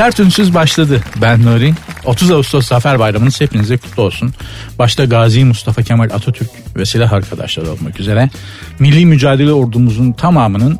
[0.00, 1.00] Sert Ünsüz başladı.
[1.22, 1.74] Ben Nuri.
[2.04, 4.32] 30 Ağustos Zafer Bayramınız hepinize kutlu olsun.
[4.78, 8.30] Başta Gazi Mustafa Kemal Atatürk ve silah arkadaşları olmak üzere
[8.78, 10.78] milli mücadele ordumuzun tamamının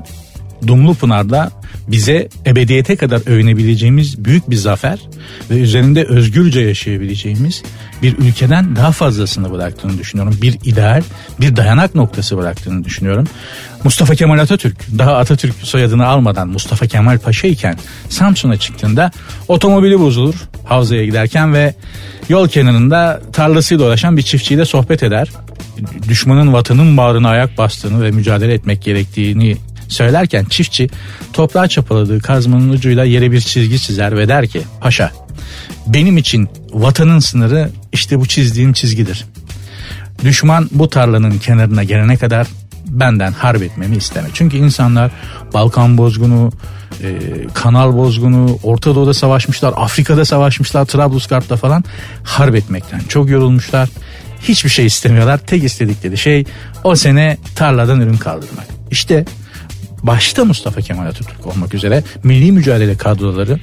[0.67, 1.51] Dumlu Pınar'da
[1.91, 4.99] bize ebediyete kadar övünebileceğimiz büyük bir zafer
[5.51, 7.63] ve üzerinde özgürce yaşayabileceğimiz
[8.03, 10.39] bir ülkeden daha fazlasını bıraktığını düşünüyorum.
[10.43, 11.03] Bir ideal,
[11.41, 13.27] bir dayanak noktası bıraktığını düşünüyorum.
[13.85, 17.77] Mustafa Kemal Atatürk daha Atatürk soyadını almadan Mustafa Kemal Paşa iken
[18.09, 19.11] Samsun'a çıktığında
[19.49, 21.75] otomobili bozulur havzaya giderken ve
[22.29, 25.29] yol kenarında tarlasıyla dolaşan bir çiftçiyle sohbet eder.
[26.09, 29.57] Düşmanın vatanın bağrına ayak bastığını ve mücadele etmek gerektiğini
[29.91, 30.89] söylerken çiftçi
[31.33, 35.13] toprağa çapaladığı kazmanın ucuyla yere bir çizgi çizer ve der ki paşa
[35.87, 39.25] benim için vatanın sınırı işte bu çizdiğim çizgidir.
[40.25, 42.47] Düşman bu tarlanın kenarına gelene kadar
[42.87, 44.29] benden harp etmemi isteme.
[44.35, 45.11] Çünkü insanlar
[45.55, 46.53] Balkan bozgunu,
[47.03, 47.19] e,
[47.55, 51.85] Kanal bozgunu, Orta Doğu'da savaşmışlar, Afrika'da savaşmışlar, Trablusgarp'ta falan
[52.23, 53.89] harp etmekten çok yorulmuşlar.
[54.43, 55.39] Hiçbir şey istemiyorlar.
[55.39, 56.45] Tek istedikleri şey
[56.85, 58.67] o sene tarladan ürün kaldırmak.
[58.91, 59.25] İşte
[60.03, 63.59] başta Mustafa Kemal Atatürk olmak üzere milli mücadele kadroları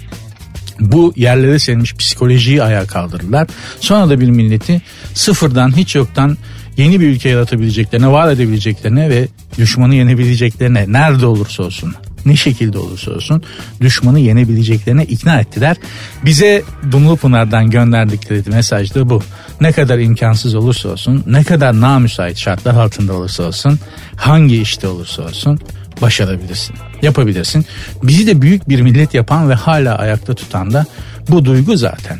[0.79, 3.47] bu yerlere serilmiş psikolojiyi ayağa kaldırırlar.
[3.79, 4.81] Sonra da bir milleti
[5.13, 6.37] sıfırdan hiç yoktan
[6.77, 9.27] yeni bir ülke yaratabileceklerine, var edebileceklerine ve
[9.57, 11.93] düşmanı yenebileceklerine nerede olursa olsun
[12.25, 13.43] ne şekilde olursa olsun
[13.81, 15.77] düşmanı yenebileceklerine ikna ettiler.
[16.25, 19.23] Bize Dumlupınar'dan gönderdikleri mesaj da bu.
[19.61, 23.79] Ne kadar imkansız olursa olsun, ne kadar namüsait şartlar altında olursa olsun,
[24.15, 25.59] hangi işte olursa olsun
[26.01, 26.75] başarabilirsin.
[27.01, 27.65] Yapabilirsin.
[28.03, 30.85] Bizi de büyük bir millet yapan ve hala ayakta tutan da
[31.29, 32.19] bu duygu zaten.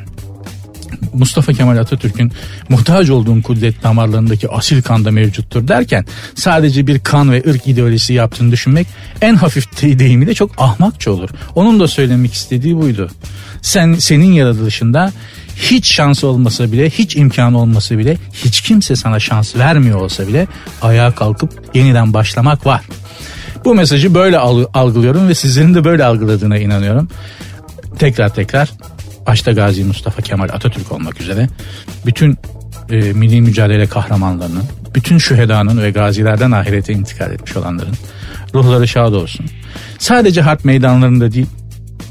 [1.14, 2.32] Mustafa Kemal Atatürk'ün
[2.70, 8.52] muhtaç olduğun kudret damarlarındaki asil kanda mevcuttur derken sadece bir kan ve ırk ideolojisi yaptığını
[8.52, 8.88] düşünmek
[9.22, 11.30] en hafif deyimiyle çok ahmakça olur.
[11.56, 13.10] Onun da söylemek istediği buydu.
[13.62, 15.14] Sen senin yaratılışında
[15.56, 20.48] hiç şans olmasa bile, hiç imkan olmasa bile, hiç kimse sana şans vermiyor olsa bile
[20.82, 22.82] ayağa kalkıp yeniden başlamak var.
[23.66, 24.38] Bu mesajı böyle
[24.74, 27.10] algılıyorum ve sizlerin de böyle algıladığına inanıyorum.
[28.00, 28.72] Tekrar tekrar
[29.28, 31.48] başta Gazi Mustafa Kemal Atatürk olmak üzere
[32.06, 32.38] bütün
[32.90, 34.64] e, milli mücadele kahramanlarının,
[34.96, 37.96] bütün şühedanın ve gazilerden ahirete intikal etmiş olanların
[38.54, 39.46] ruhları şad olsun.
[40.00, 41.48] Sadece harp meydanlarında değil,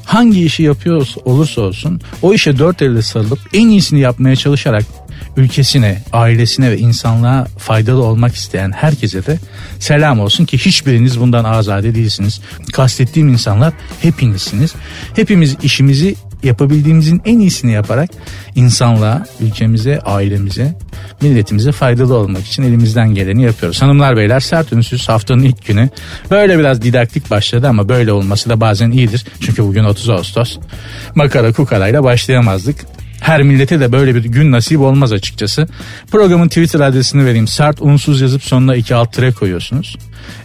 [0.05, 4.85] hangi işi yapıyor olursa olsun o işe dört elle sarılıp en iyisini yapmaya çalışarak
[5.37, 9.39] ülkesine, ailesine ve insanlığa faydalı olmak isteyen herkese de
[9.79, 12.41] selam olsun ki hiçbiriniz bundan azade değilsiniz.
[12.73, 14.75] Kastettiğim insanlar hepinizsiniz.
[15.17, 18.11] Hepimiz işimizi yapabildiğimizin en iyisini yaparak
[18.55, 20.75] insanlığa, ülkemize, ailemize,
[21.23, 23.83] milletimize faydalı olmak için elimizden geleni yapıyoruz.
[23.83, 25.89] Hanımlar beyler sert ünsüz haftanın ilk günü
[26.31, 29.27] böyle biraz didaktik başladı ama böyle olması da bazen iyidir.
[29.41, 30.59] Çünkü bugün 30 Ağustos.
[31.15, 32.96] Makara kukarayla başlayamazdık.
[33.21, 35.69] Her millete de böyle bir gün nasip olmaz açıkçası.
[36.11, 37.49] Programın Twitter adresini vereyim.
[37.49, 39.97] Sert unsuz yazıp sonuna iki alt tire koyuyorsunuz.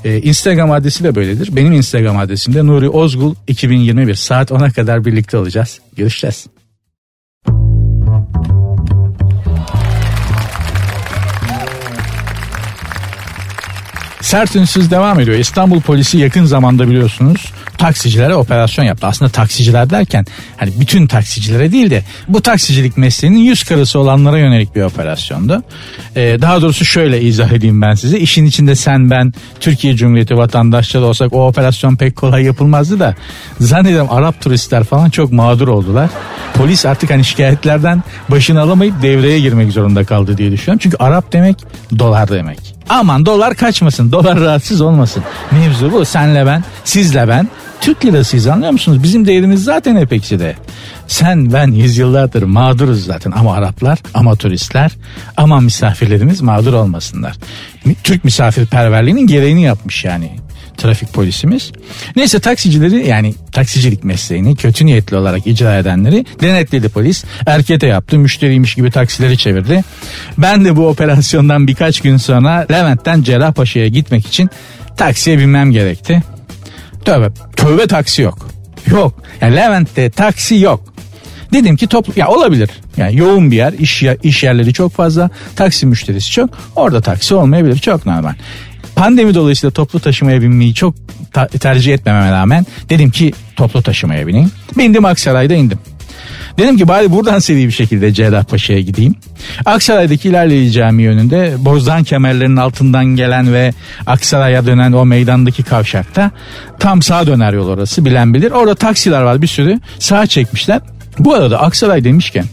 [0.05, 1.55] Ee, Instagram adresi de böyledir.
[1.55, 5.79] Benim Instagram adresim de Nuri Ozgul 2021 saat 10'a kadar birlikte olacağız.
[5.97, 6.60] Görüşeceğiz.
[14.21, 15.37] Sert ünsüz devam ediyor.
[15.37, 19.07] İstanbul polisi yakın zamanda biliyorsunuz taksicilere operasyon yaptı.
[19.07, 20.25] Aslında taksiciler derken
[20.57, 25.63] hani bütün taksicilere değil de bu taksicilik mesleğinin yüz karısı olanlara yönelik bir operasyondu.
[26.15, 28.19] Ee, daha doğrusu şöyle izah edeyim ben size.
[28.19, 33.15] İşin içinde sen ben Türkiye Cumhuriyeti vatandaşları olsak o operasyon pek kolay yapılmazdı da
[33.59, 36.09] zannediyorum Arap turistler falan çok mağdur oldular.
[36.53, 40.79] Polis artık hani şikayetlerden başını alamayıp devreye girmek zorunda kaldı diye düşünüyorum.
[40.83, 41.57] Çünkü Arap demek
[41.99, 42.80] dolar demek.
[42.91, 45.23] Aman dolar kaçmasın, dolar rahatsız olmasın.
[45.51, 46.05] Mevzu bu.
[46.05, 47.49] Senle ben, sizle ben.
[47.81, 49.03] Türk lirasıyız anlıyor musunuz?
[49.03, 50.55] Bizim değerimiz zaten hep ekside.
[51.07, 54.91] Sen ben yüzyıllardır mağduruz zaten ama Araplar ama turistler
[55.37, 57.35] ama misafirlerimiz mağdur olmasınlar.
[58.03, 60.31] Türk misafirperverliğinin gereğini yapmış yani
[60.77, 61.71] trafik polisimiz.
[62.15, 67.23] Neyse taksicileri yani taksicilik mesleğini kötü niyetli olarak icra edenleri denetledi polis.
[67.45, 69.83] Erkete yaptı müşteriymiş gibi taksileri çevirdi.
[70.37, 74.49] Ben de bu operasyondan birkaç gün sonra Levent'ten Cerrahpaşa'ya gitmek için
[74.97, 76.23] taksiye binmem gerekti.
[77.05, 78.47] Tövbe, tövbe taksi yok.
[78.87, 79.23] Yok.
[79.41, 80.91] Yani Levent'te taksi yok.
[81.53, 82.69] Dedim ki toplu ya olabilir.
[82.97, 86.49] Yani yoğun bir yer, iş iş yerleri çok fazla, taksi müşterisi çok.
[86.75, 87.77] Orada taksi olmayabilir.
[87.77, 88.33] Çok normal.
[88.95, 90.95] Pandemi dolayısıyla toplu taşımaya binmeyi çok
[91.33, 94.51] ta- tercih etmememe rağmen dedim ki toplu taşımaya bineyim.
[94.77, 95.79] Bindim Aksaray'da indim.
[96.57, 99.15] Dedim ki bari buradan seri bir şekilde Cerrahpaşa'ya gideyim.
[99.65, 103.73] Aksaray'daki İlerleyici Camii önünde bozdan kemerlerinin altından gelen ve
[104.07, 106.31] Aksaray'a dönen o meydandaki kavşakta
[106.79, 108.51] tam sağ döner yol orası bilen bilir.
[108.51, 110.81] Orada taksiler var bir sürü sağ çekmişler.
[111.19, 112.45] Bu arada Aksaray demişken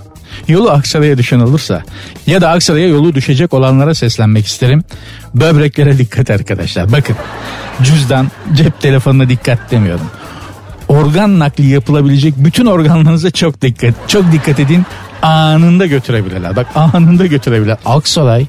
[0.48, 1.82] yolu Aksaray'a düşen olursa
[2.26, 4.84] ya da Aksaray'a yolu düşecek olanlara seslenmek isterim.
[5.34, 6.92] Böbreklere dikkat arkadaşlar.
[6.92, 7.16] Bakın
[7.82, 10.06] cüzdan, cep telefonuna dikkat demiyorum.
[10.88, 13.94] Organ nakli yapılabilecek bütün organlarınıza çok dikkat.
[14.08, 14.86] Çok dikkat edin.
[15.22, 16.56] Anında götürebilirler.
[16.56, 17.78] Bak anında götürebilirler.
[17.84, 18.46] Aksaray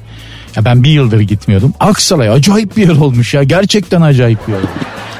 [0.55, 1.73] ya ben bir yıldır gitmiyordum.
[1.79, 3.43] Aksaray acayip bir yer olmuş ya.
[3.43, 4.61] Gerçekten acayip bir yer.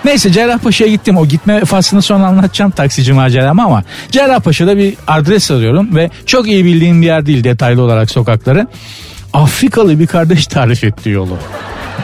[0.06, 1.18] Neyse Cerrahpaşa'ya gittim.
[1.18, 6.66] O gitme faslını sonra anlatacağım taksici maceramı ama Cerrahpaşa'da bir adres arıyorum ve çok iyi
[6.66, 8.68] bildiğim bir yer değil detaylı olarak sokakları.
[9.34, 11.38] Afrikalı bir kardeş tarif etti yolu.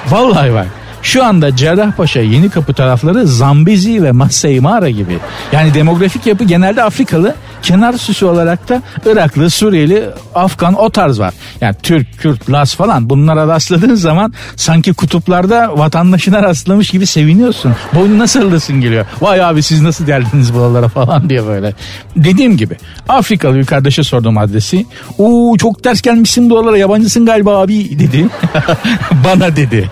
[0.10, 0.68] Vallahi bak.
[1.02, 5.18] Şu anda Cerrahpaşa Yeni Kapı tarafları Zambezi ve Masai Mara gibi.
[5.52, 7.36] Yani demografik yapı genelde Afrikalı.
[7.66, 10.04] Kenar süsü olarak da Iraklı, Suriyeli,
[10.36, 11.34] Afgan o tarz var.
[11.62, 17.76] Yani Türk, Kürt, Laz falan bunlara rastladığın zaman sanki kutuplarda vatandaşına rastlamış gibi seviniyorsun.
[17.96, 19.06] Boynuna sarılasın geliyor.
[19.22, 21.74] Vay abi siz nasıl geldiniz buralara falan diye böyle.
[22.16, 22.78] Dediğim gibi
[23.10, 24.86] Afrikalı bir kardeşe sordum adresi.
[25.18, 28.28] Oo çok ters gelmişsin buralara yabancısın galiba abi dedi.
[29.26, 29.90] Bana dedi.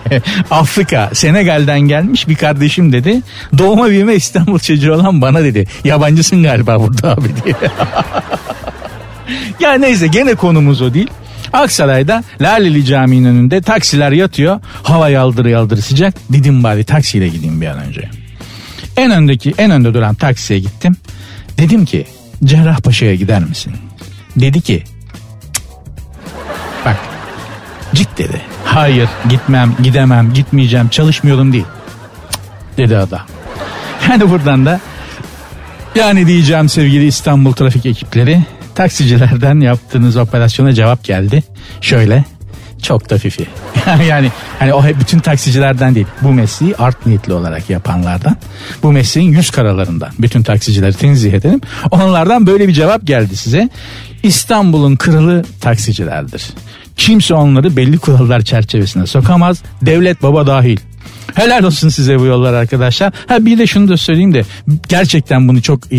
[0.50, 3.22] Afrika Senegal'den gelmiş bir kardeşim dedi.
[3.58, 5.66] Doğma büyüme İstanbul çocuğu olan bana dedi.
[5.84, 7.54] Yabancısın galiba burada abi diye.
[9.60, 11.10] ya neyse gene konumuz o değil.
[11.52, 14.60] Aksaray'da Laleli Camii'nin önünde taksiler yatıyor.
[14.82, 16.14] Hava yaldırı yaldırı sıcak.
[16.30, 18.10] Dedim bari taksiyle gideyim bir an önce.
[18.96, 20.96] En öndeki en önde duran taksiye gittim.
[21.58, 22.06] Dedim ki
[22.44, 23.72] Cerrahpaşa'ya gider misin?
[24.36, 24.84] Dedi ki
[26.84, 26.96] bak
[27.94, 28.40] Cik dedi.
[28.64, 31.64] Hayır gitmem gidemem gitmeyeceğim çalışmıyorum değil.
[31.64, 33.20] Cık, dedi adam.
[34.10, 34.80] Yani buradan da
[35.94, 38.42] yani diyeceğim sevgili İstanbul trafik ekipleri
[38.74, 41.42] taksicilerden yaptığınız operasyona cevap geldi.
[41.80, 42.24] Şöyle
[42.82, 43.46] çok da fifi.
[44.08, 46.06] yani hani o hep bütün taksicilerden değil.
[46.22, 48.36] Bu mesleği art niyetli olarak yapanlardan.
[48.82, 50.10] Bu mesleğin yüz karalarından.
[50.18, 51.60] Bütün taksicileri tenzih ederim.
[51.90, 53.68] Onlardan böyle bir cevap geldi size.
[54.22, 56.44] İstanbul'un kralı taksicilerdir.
[56.96, 59.62] Kimse onları belli kurallar çerçevesine sokamaz.
[59.82, 60.78] Devlet baba dahil.
[61.34, 63.12] Helal olsun size bu yollar arkadaşlar.
[63.26, 64.42] Ha bir de şunu da söyleyeyim de
[64.88, 65.98] gerçekten bunu çok e,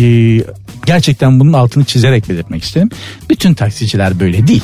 [0.86, 2.90] gerçekten bunun altını çizerek belirtmek isterim.
[3.30, 4.62] Bütün taksiciler böyle değil.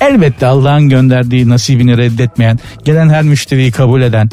[0.00, 4.30] Elbette Allah'ın gönderdiği nasibini reddetmeyen, gelen her müşteriyi kabul eden,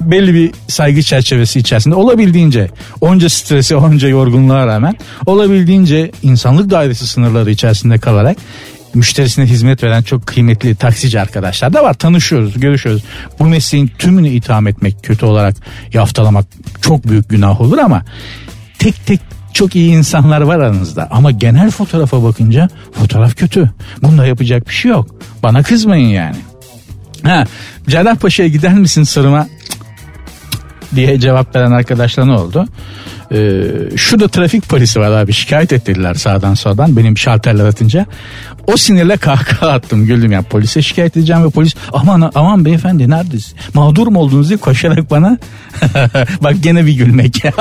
[0.00, 2.70] belli bir saygı çerçevesi içerisinde olabildiğince
[3.00, 8.36] onca stresi onca yorgunluğa rağmen olabildiğince insanlık dairesi sınırları içerisinde kalarak
[8.94, 11.94] müşterisine hizmet veren çok kıymetli taksici arkadaşlar da var.
[11.94, 13.02] Tanışıyoruz, görüşüyoruz.
[13.38, 15.56] Bu mesleğin tümünü itham etmek, kötü olarak
[15.92, 16.46] yaftalamak
[16.80, 18.02] çok büyük günah olur ama
[18.78, 19.20] tek tek
[19.54, 23.70] çok iyi insanlar var aranızda ama genel fotoğrafa bakınca fotoğraf kötü.
[24.02, 25.14] Bunda yapacak bir şey yok.
[25.42, 26.36] Bana kızmayın yani.
[27.22, 27.44] Ha,
[27.88, 29.46] Cerrahpaşa'ya gider misin sırıma?
[30.94, 32.66] diye cevap veren arkadaşlar ne oldu?
[33.32, 33.62] Ee,
[33.96, 38.06] şurada trafik polisi var abi şikayet ettiler sağdan soldan benim şalterler atınca.
[38.66, 43.58] O sinirle kahkaha attım güldüm ya polise şikayet edeceğim ve polis aman aman beyefendi neredesin?
[43.74, 45.38] Mağdur mu oldunuz diye koşarak bana
[46.40, 47.44] bak gene bir gülmek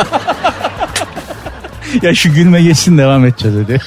[2.02, 3.80] ya şu gülme geçsin devam edeceğiz dedi.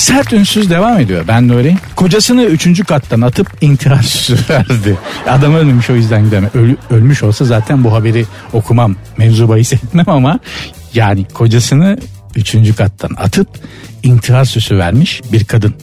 [0.00, 1.24] Sert ünsüz devam ediyor.
[1.28, 1.76] Ben de öyle.
[1.96, 4.98] Kocasını üçüncü kattan atıp intihar süsü verdi.
[5.28, 6.50] Adam ölmemiş o yüzden gidemem.
[6.54, 8.96] Öl, ölmüş olsa zaten bu haberi okumam.
[9.16, 10.38] Mevzu bahis etmem ama
[10.94, 11.98] yani kocasını
[12.36, 13.48] üçüncü kattan atıp
[14.02, 15.74] intihar süsü vermiş bir kadın.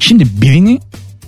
[0.00, 0.80] Şimdi birini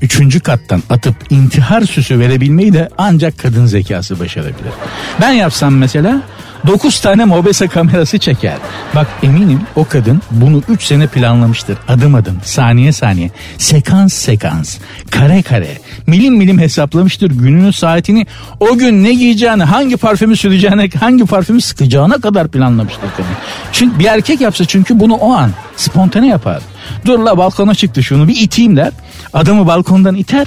[0.03, 4.73] üçüncü kattan atıp intihar süsü verebilmeyi de ancak kadın zekası başarabilir.
[5.21, 6.23] Ben yapsam mesela
[6.67, 8.57] 9 tane mobese kamerası çeker.
[8.95, 11.79] Bak eminim o kadın bunu 3 sene planlamıştır.
[11.89, 14.79] Adım adım, saniye saniye, sekans sekans,
[15.11, 18.27] kare kare, milim milim hesaplamıştır gününü saatini.
[18.61, 23.31] O gün ne giyeceğini, hangi parfümü süreceğine, hangi parfümü sıkacağına kadar planlamıştır kadın.
[23.73, 26.63] Çünkü bir erkek yapsa çünkü bunu o an spontane yapar.
[27.07, 28.93] Dur la balkona çıktı şunu bir iteyim der.
[29.33, 30.47] Adamı balkondan iter.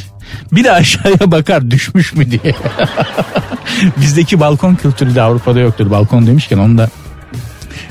[0.52, 2.56] Bir de aşağıya bakar düşmüş mü diye.
[3.98, 5.92] Bizdeki balkon kültürü de Avrupa'da yoktur.
[5.92, 6.90] Balkon demişken onu da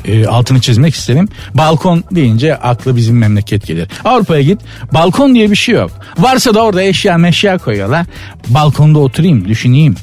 [0.04, 1.28] e, altını çizmek isterim.
[1.54, 3.88] Balkon deyince aklı bizim memleket gelir.
[4.04, 4.60] Avrupa'ya git
[4.94, 5.90] balkon diye bir şey yok.
[6.18, 8.06] Varsa da orada eşya meşya koyuyorlar.
[8.48, 9.94] Balkonda oturayım düşüneyim.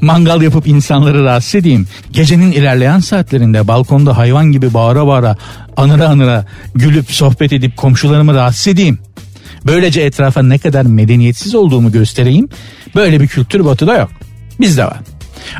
[0.00, 1.86] Mangal yapıp insanları rahatsız edeyim.
[2.12, 5.36] Gecenin ilerleyen saatlerinde balkonda hayvan gibi bağıra bağıra
[5.76, 8.98] anıra anıra gülüp sohbet edip komşularımı rahatsız edeyim.
[9.66, 12.48] Böylece etrafa ne kadar medeniyetsiz olduğumu göstereyim.
[12.94, 14.10] Böyle bir kültür batıda yok.
[14.60, 15.00] Bizde var.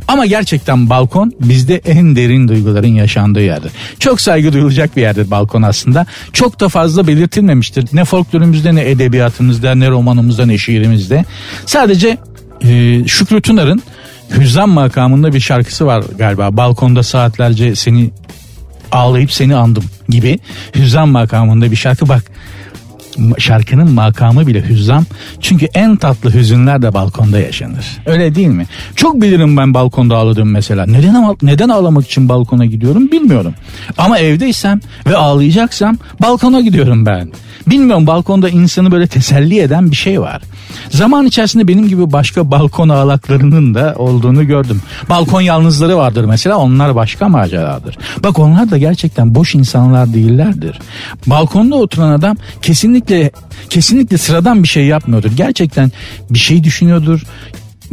[0.08, 3.72] Ama gerçekten balkon bizde en derin duyguların yaşandığı yerdir.
[3.98, 6.06] Çok saygı duyulacak bir yerdir balkon aslında.
[6.32, 7.84] Çok da fazla belirtilmemiştir.
[7.92, 11.24] Ne folklorumuzda ne edebiyatımızda ne romanımızda ne şiirimizde.
[11.66, 12.18] Sadece
[12.64, 13.82] e, Şükrü Tunar'ın
[14.38, 16.56] Hüzzam makamında bir şarkısı var galiba.
[16.56, 18.10] Balkonda saatlerce seni
[18.92, 20.38] ağlayıp seni andım gibi.
[20.74, 22.24] Hüzzam makamında bir şarkı bak
[23.38, 25.04] şarkının makamı bile hüzzam.
[25.40, 27.86] Çünkü en tatlı hüzünler de balkonda yaşanır.
[28.06, 28.66] Öyle değil mi?
[28.96, 30.86] Çok bilirim ben balkonda ağladığım mesela.
[30.86, 33.54] Neden neden ağlamak için balkona gidiyorum bilmiyorum.
[33.98, 37.32] Ama evdeysem ve ağlayacaksam balkona gidiyorum ben.
[37.66, 40.42] Bilmiyorum balkonda insanı böyle teselli eden bir şey var.
[40.90, 44.82] Zaman içerisinde benim gibi başka balkon ağlaklarının da olduğunu gördüm.
[45.08, 47.98] Balkon yalnızları vardır mesela onlar başka maceradır.
[48.24, 50.78] Bak onlar da gerçekten boş insanlar değillerdir.
[51.26, 53.01] Balkonda oturan adam kesinlikle
[53.70, 55.30] kesinlikle sıradan bir şey yapmıyordur.
[55.36, 55.92] Gerçekten
[56.30, 57.22] bir şey düşünüyordur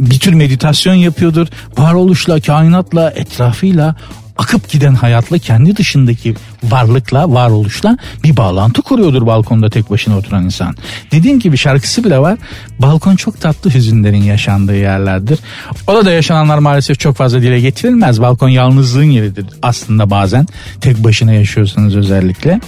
[0.00, 1.46] bir tür meditasyon yapıyordur.
[1.78, 3.96] Varoluşla, kainatla, etrafıyla
[4.38, 10.76] akıp giden hayatla kendi dışındaki varlıkla, varoluşla bir bağlantı kuruyordur balkonda tek başına oturan insan.
[11.12, 12.38] Dediğim gibi şarkısı bile var.
[12.78, 15.38] Balkon çok tatlı hüzünlerin yaşandığı yerlerdir.
[15.86, 18.20] Orada yaşananlar maalesef çok fazla dile getirilmez.
[18.20, 20.46] Balkon yalnızlığın yeridir aslında bazen.
[20.80, 22.60] Tek başına yaşıyorsanız özellikle.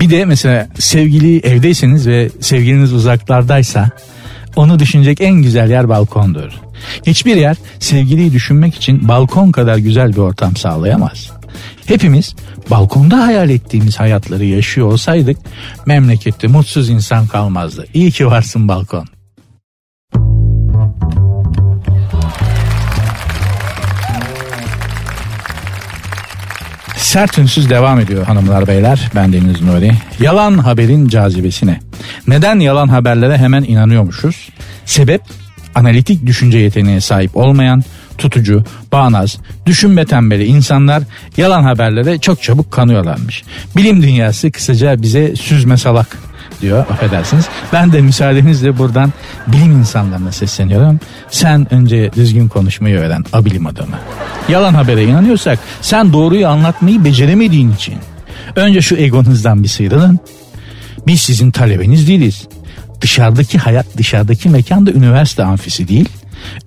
[0.00, 3.90] Bir de mesela sevgili evdeyseniz ve sevgiliniz uzaklardaysa
[4.56, 6.52] onu düşünecek en güzel yer balkondur.
[7.06, 11.30] Hiçbir yer sevgiliyi düşünmek için balkon kadar güzel bir ortam sağlayamaz.
[11.86, 12.34] Hepimiz
[12.70, 15.38] balkonda hayal ettiğimiz hayatları yaşıyor olsaydık
[15.86, 17.86] memlekette mutsuz insan kalmazdı.
[17.94, 19.11] İyi ki varsın balkon.
[27.12, 29.10] Sert ünsüz devam ediyor hanımlar beyler.
[29.14, 29.92] Ben Deniz Nuri.
[30.20, 31.80] Yalan haberin cazibesine.
[32.26, 34.48] Neden yalan haberlere hemen inanıyormuşuz?
[34.84, 35.22] Sebep
[35.74, 37.82] analitik düşünce yeteneğine sahip olmayan,
[38.18, 41.02] tutucu, bağnaz, düşünme tembeli insanlar
[41.36, 43.42] yalan haberlere çok çabuk kanıyorlarmış.
[43.76, 46.18] Bilim dünyası kısaca bize süzme salak
[46.62, 47.48] diyor affedersiniz.
[47.72, 49.12] Ben de müsaadenizle buradan
[49.46, 51.00] bilim insanlarına sesleniyorum.
[51.30, 53.96] Sen önce düzgün konuşmayı öğren abilim adamı.
[54.48, 57.94] Yalan habere inanıyorsak sen doğruyu anlatmayı beceremediğin için
[58.56, 60.18] önce şu egonuzdan bir sıyrılın.
[61.06, 62.48] Biz sizin talebeniz değiliz
[63.02, 66.08] dışarıdaki hayat, dışarıdaki mekan da üniversite amfisi değil.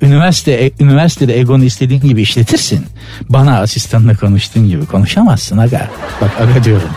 [0.02, 2.86] Üniversite, e, üniversitede egonu istediğin gibi işletirsin.
[3.30, 5.90] Bana asistanla konuştuğun gibi konuşamazsın aga.
[6.22, 6.90] Bak aga diyorum.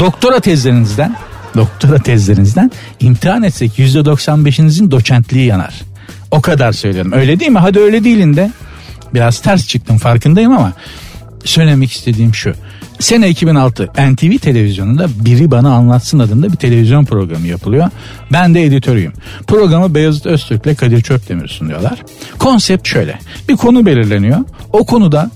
[0.00, 1.16] Doktora tezlerinizden,
[1.56, 5.82] doktora tezlerinizden imtihan etsek %95'inizin doçentliği yanar.
[6.30, 7.12] O kadar söylüyorum.
[7.12, 7.58] Öyle değil mi?
[7.58, 8.50] Hadi öyle değilin de.
[9.14, 10.72] Biraz ters çıktım farkındayım ama
[11.44, 12.54] söylemek istediğim şu.
[12.98, 17.90] Sene 2006 NTV televizyonunda Biri Bana Anlatsın adında bir televizyon programı yapılıyor.
[18.32, 19.12] Ben de editörüyüm.
[19.46, 22.02] Programı Beyazıt Öztürk ile Kadir Çöpdemir sunuyorlar.
[22.38, 23.18] Konsept şöyle.
[23.48, 24.38] Bir konu belirleniyor.
[24.72, 25.30] O konuda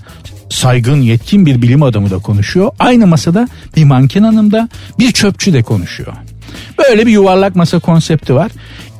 [0.49, 2.71] saygın yetkin bir bilim adamı da konuşuyor.
[2.79, 6.13] Aynı masada bir manken hanım da bir çöpçü de konuşuyor.
[6.77, 8.51] Böyle bir yuvarlak masa konsepti var.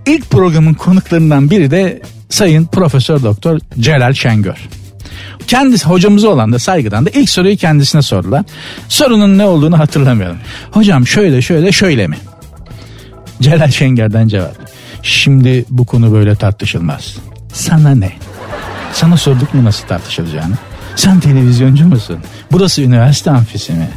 [0.05, 4.67] İlk programın konuklarından biri de Sayın Profesör Doktor Celal Şengör.
[5.47, 8.43] Kendisi hocamıza olan da saygıdan da ilk soruyu kendisine sordular.
[8.89, 10.37] Sorunun ne olduğunu hatırlamıyorum.
[10.71, 12.17] Hocam şöyle şöyle şöyle mi?
[13.41, 14.55] Celal Şenger'den cevap.
[15.03, 17.17] Şimdi bu konu böyle tartışılmaz.
[17.53, 18.11] Sana ne?
[18.93, 20.55] Sana sorduk mu nasıl tartışılacağını?
[20.97, 22.17] Sen televizyoncu musun?
[22.51, 23.87] Burası üniversite amfisi mi?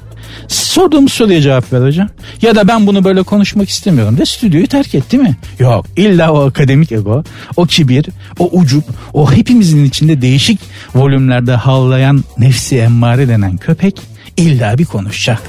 [0.49, 2.09] Sorduğum soruya cevap ver hocam.
[2.43, 5.37] Ya da ben bunu böyle konuşmak istemiyorum de stüdyoyu terk etti mi?
[5.59, 7.25] Yok illa o akademik ego,
[7.57, 8.07] o kibir,
[8.39, 10.61] o ucup, o hepimizin içinde değişik
[10.95, 14.01] volümlerde havlayan nefsi emmare denen köpek
[14.37, 15.43] illa bir konuşacak.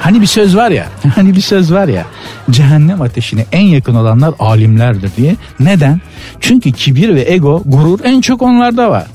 [0.00, 2.06] Hani bir söz var ya, hani bir söz var ya,
[2.50, 5.36] cehennem ateşine en yakın olanlar alimlerdir diye.
[5.60, 6.00] Neden?
[6.40, 9.06] Çünkü kibir ve ego, gurur en çok onlarda var.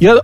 [0.00, 0.14] Ya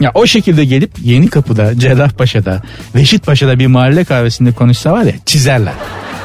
[0.00, 2.62] ya o şekilde gelip Yeni Kapı'da, Cerrahpaşa'da,
[2.96, 5.74] Reşitpaşa'da bir mahalle kahvesinde konuşsa var ya çizerler.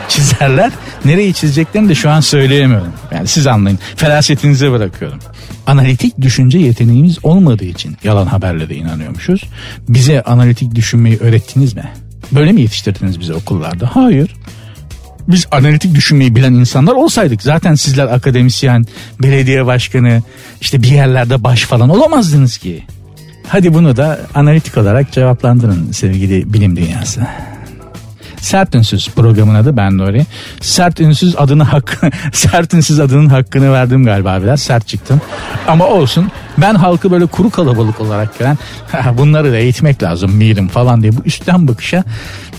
[0.09, 0.71] Çizerler.
[1.05, 2.93] Nereyi çizeceklerini de şu an söyleyemiyorum.
[3.11, 3.79] Yani siz anlayın.
[3.95, 5.19] Ferasetinize bırakıyorum.
[5.67, 9.43] Analitik düşünce yeteneğimiz olmadığı için yalan haberlere inanıyormuşuz.
[9.89, 11.91] Bize analitik düşünmeyi öğrettiniz mi?
[12.31, 13.89] Böyle mi yetiştirdiniz bizi okullarda?
[13.95, 14.35] Hayır
[15.27, 18.85] biz analitik düşünmeyi bilen insanlar olsaydık zaten sizler akademisyen,
[19.21, 20.21] belediye başkanı,
[20.61, 22.83] işte bir yerlerde baş falan olamazdınız ki.
[23.47, 27.21] Hadi bunu da analitik olarak cevaplandırın sevgili bilim dünyası.
[28.43, 30.25] Sert Ünsüz programın adı ben Nuri.
[30.61, 32.01] Sert Ünsüz adını hak
[32.33, 35.21] Sert Ünsüz adının hakkını verdim galiba biraz sert çıktım.
[35.67, 38.57] Ama olsun ben halkı böyle kuru kalabalık olarak gören
[39.17, 42.03] bunları da eğitmek lazım mirim falan diye bu üstten bakışa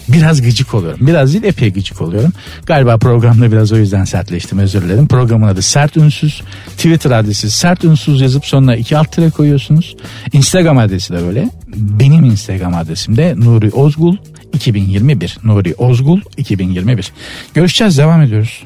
[0.08, 1.06] biraz gıcık oluyorum.
[1.06, 2.32] Biraz değil epey gıcık oluyorum.
[2.66, 5.08] Galiba programda biraz o yüzden sertleştim özür dilerim.
[5.08, 6.42] Programın adı Sert Ünsüz.
[6.76, 9.96] Twitter adresi Sert Ünsüz yazıp sonuna iki alt tire koyuyorsunuz.
[10.32, 11.50] Instagram adresi de böyle.
[11.76, 14.16] Benim Instagram adresim de Nuri Ozgul
[14.52, 15.38] 2021.
[15.44, 17.12] Nuri Ozgul 2021.
[17.54, 18.64] Görüşeceğiz devam ediyoruz.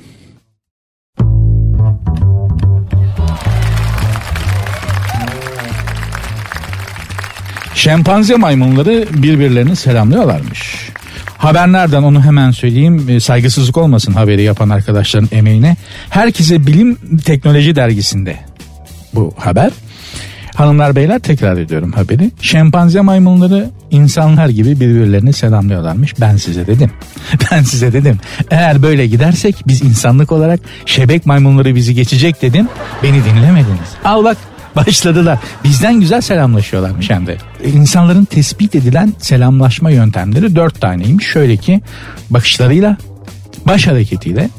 [7.74, 10.88] Şempanze maymunları birbirlerini selamlıyorlarmış.
[11.38, 13.08] Haber nereden onu hemen söyleyeyim.
[13.08, 15.76] E, saygısızlık olmasın haberi yapan arkadaşların emeğine.
[16.10, 18.36] Herkese Bilim Teknoloji dergisinde
[19.14, 19.72] bu haber.
[20.54, 22.30] Hanımlar beyler tekrar ediyorum haberi.
[22.40, 26.20] Şempanze maymunları insanlar gibi birbirlerini selamlıyorlarmış.
[26.20, 26.90] Ben size dedim.
[27.52, 28.18] Ben size dedim.
[28.50, 32.68] Eğer böyle gidersek biz insanlık olarak şebek maymunları bizi geçecek dedim.
[33.02, 33.88] Beni dinlemediniz.
[34.04, 34.36] Al bak
[34.76, 35.38] başladılar.
[35.64, 37.36] Bizden güzel selamlaşıyorlarmış hem de.
[37.64, 41.26] İnsanların tespit edilen selamlaşma yöntemleri dört taneymiş.
[41.26, 41.80] Şöyle ki
[42.30, 42.96] bakışlarıyla,
[43.66, 44.50] baş hareketiyle,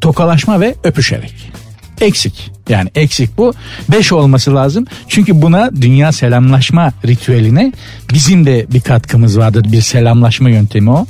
[0.00, 1.52] tokalaşma ve öpüşerek.
[2.00, 2.50] Eksik.
[2.68, 3.54] Yani eksik bu.
[3.88, 4.84] Beş olması lazım.
[5.08, 7.72] Çünkü buna dünya selamlaşma ritüeline
[8.12, 9.66] bizim de bir katkımız vardır.
[9.72, 11.06] Bir selamlaşma yöntemi o.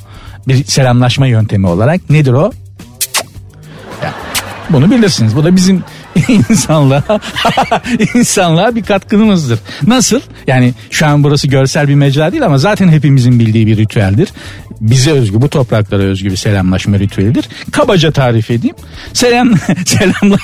[0.48, 2.10] Bir selamlaşma yöntemi olarak.
[2.10, 2.52] Nedir o?
[4.70, 5.36] Bunu bilirsiniz.
[5.36, 5.84] Bu da bizim
[6.50, 7.02] insanlığa
[8.14, 9.58] insanlığa bir katkımızdır.
[9.86, 10.20] Nasıl?
[10.46, 14.28] Yani şu an burası görsel bir mecra değil ama zaten hepimizin bildiği bir ritüeldir.
[14.80, 17.48] Bize özgü, bu topraklara özgü bir selamlaşma ritüelidir.
[17.72, 18.76] Kabaca tarif edeyim.
[19.12, 19.50] Selam
[19.86, 20.36] selamla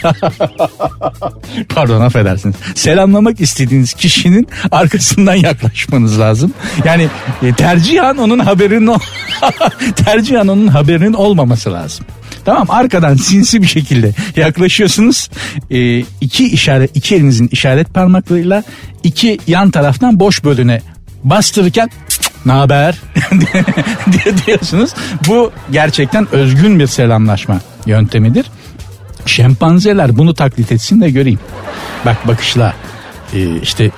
[1.69, 2.57] Pardon affedersiniz.
[2.75, 6.55] Selamlamak istediğiniz kişinin arkasından yaklaşmanız lazım.
[6.85, 7.09] Yani
[7.43, 8.93] e, tercihan onun haberinin
[9.97, 12.07] tercihan onun haberinin olmaması lazım.
[12.45, 15.31] Tamam arkadan sinsi bir şekilde yaklaşıyorsunuz.
[15.71, 18.65] E, iki işaret iki elinizin işaret parmaklarıyla
[19.03, 20.81] iki yan taraftan boş bölüne
[21.25, 21.91] bastırırken
[22.47, 22.99] ne haber
[24.13, 24.95] diye diyorsunuz.
[25.29, 28.47] Bu gerçekten özgün bir selamlaşma yöntemidir.
[29.27, 31.41] Şempanzeler bunu taklit etsin de göreyim.
[32.07, 32.75] Bak bakışla
[33.35, 33.91] e, işte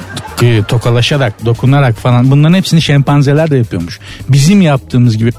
[0.68, 4.00] tokalaşarak, dokunarak falan bunların hepsini şempanzeler de yapıyormuş.
[4.28, 5.32] Bizim yaptığımız gibi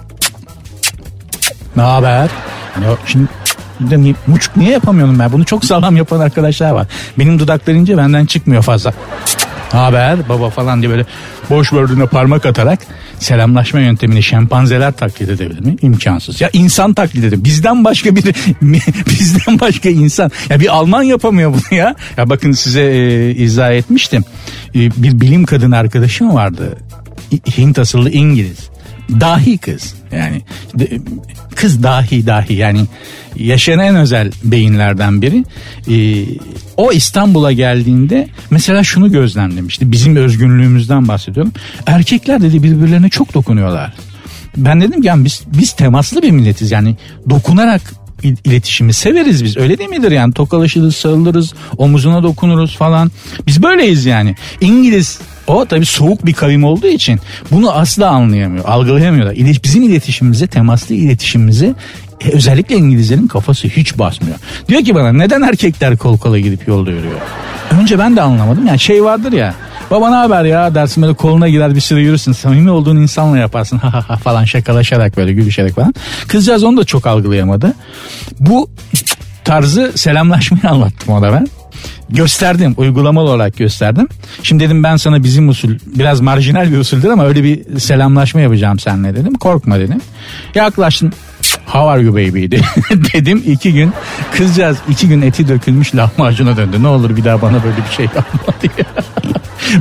[1.75, 2.29] ne haber?
[2.83, 3.27] Yani şimdi
[3.79, 5.31] de niye, muçuk niye yapamıyorum ben?
[5.31, 6.87] Bunu çok sağlam yapan arkadaşlar var.
[7.19, 8.93] Benim dudaklar ince benden çıkmıyor fazla.
[9.71, 11.05] Haber baba falan diye böyle
[11.49, 12.79] boş böldüğüne parmak atarak
[13.19, 15.75] selamlaşma yöntemini şempanzeler taklit edebilir mi?
[15.81, 16.41] İmkansız.
[16.41, 17.43] Ya insan taklit ediyor.
[17.43, 18.23] Bizden başka bir
[19.09, 20.31] bizden başka insan.
[20.49, 21.95] Ya bir Alman yapamıyor bunu ya.
[22.17, 24.25] Ya bakın size e, izah etmiştim.
[24.75, 26.77] E, bir bilim kadın arkadaşım vardı.
[27.57, 28.69] Hint asıllı İngiliz
[29.09, 29.95] dahi kız.
[30.11, 30.41] Yani
[31.55, 32.53] kız dahi dahi.
[32.53, 32.79] Yani
[33.35, 35.45] yaşayan en özel beyinlerden biri.
[35.89, 36.25] Ee,
[36.77, 39.91] o İstanbul'a geldiğinde mesela şunu gözlemlemişti.
[39.91, 41.51] Bizim özgünlüğümüzden bahsediyorum.
[41.85, 43.93] Erkekler dedi birbirlerine çok dokunuyorlar.
[44.57, 46.71] Ben dedim ki yani biz, biz temaslı bir milletiz.
[46.71, 46.95] Yani
[47.29, 47.81] dokunarak
[48.23, 49.57] iletişimi severiz biz.
[49.57, 50.11] Öyle değil midir?
[50.11, 53.11] Yani tokalaşırız sarılırız omuzuna dokunuruz falan.
[53.47, 54.35] Biz böyleyiz yani.
[54.61, 57.19] İngiliz o tabii soğuk bir kavim olduğu için
[57.51, 59.35] bunu asla anlayamıyor, algılayamıyorlar.
[59.63, 61.73] Bizim iletişimimize, temaslı iletişimimize
[62.21, 64.37] e, özellikle İngilizlerin kafası hiç basmıyor.
[64.67, 67.19] Diyor ki bana neden erkekler kol kola gidip yolda yürüyor?
[67.81, 68.67] Önce ben de anlamadım.
[68.67, 69.53] Yani şey vardır ya
[69.91, 72.31] Baba ne haber ya dersin böyle koluna gider bir süre yürürsün.
[72.31, 75.93] Samimi olduğun insanla yaparsın ha ha ha falan şakalaşarak böyle gülüşerek falan.
[76.27, 77.73] Kızcağız onu da çok algılayamadı.
[78.39, 78.69] Bu
[79.43, 81.47] tarzı selamlaşmayı anlattım ona ben
[82.09, 84.07] gösterdim uygulamalı olarak gösterdim.
[84.43, 88.79] Şimdi dedim ben sana bizim usul biraz marjinal bir usuldür ama öyle bir selamlaşma yapacağım
[88.79, 89.33] seninle dedim.
[89.33, 90.01] Korkma dedim.
[90.55, 91.11] Yaklaştım.
[91.65, 92.45] How are you baby
[93.13, 93.93] dedim iki gün
[94.37, 96.83] kızcağız iki gün eti dökülmüş lahmacuna döndü.
[96.83, 98.87] Ne olur bir daha bana böyle bir şey yapma diye.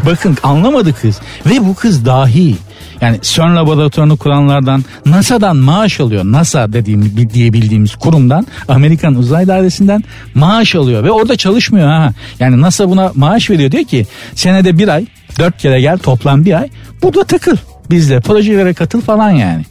[0.07, 2.57] Bakın anlamadı kız ve bu kız dahi.
[3.01, 6.25] Yani CERN laboratuvarını kuranlardan NASA'dan maaş alıyor.
[6.25, 10.05] NASA dediğim diye bildiğimiz kurumdan Amerikan Uzay Dairesi'nden
[10.35, 12.13] maaş alıyor ve orada çalışmıyor ha.
[12.41, 15.07] Yani NASA buna maaş veriyor diyor ki senede bir ay
[15.39, 16.71] dört kere gel toplam bir ay
[17.03, 17.57] burada takıl
[17.91, 19.65] bizle projelere katıl falan yani.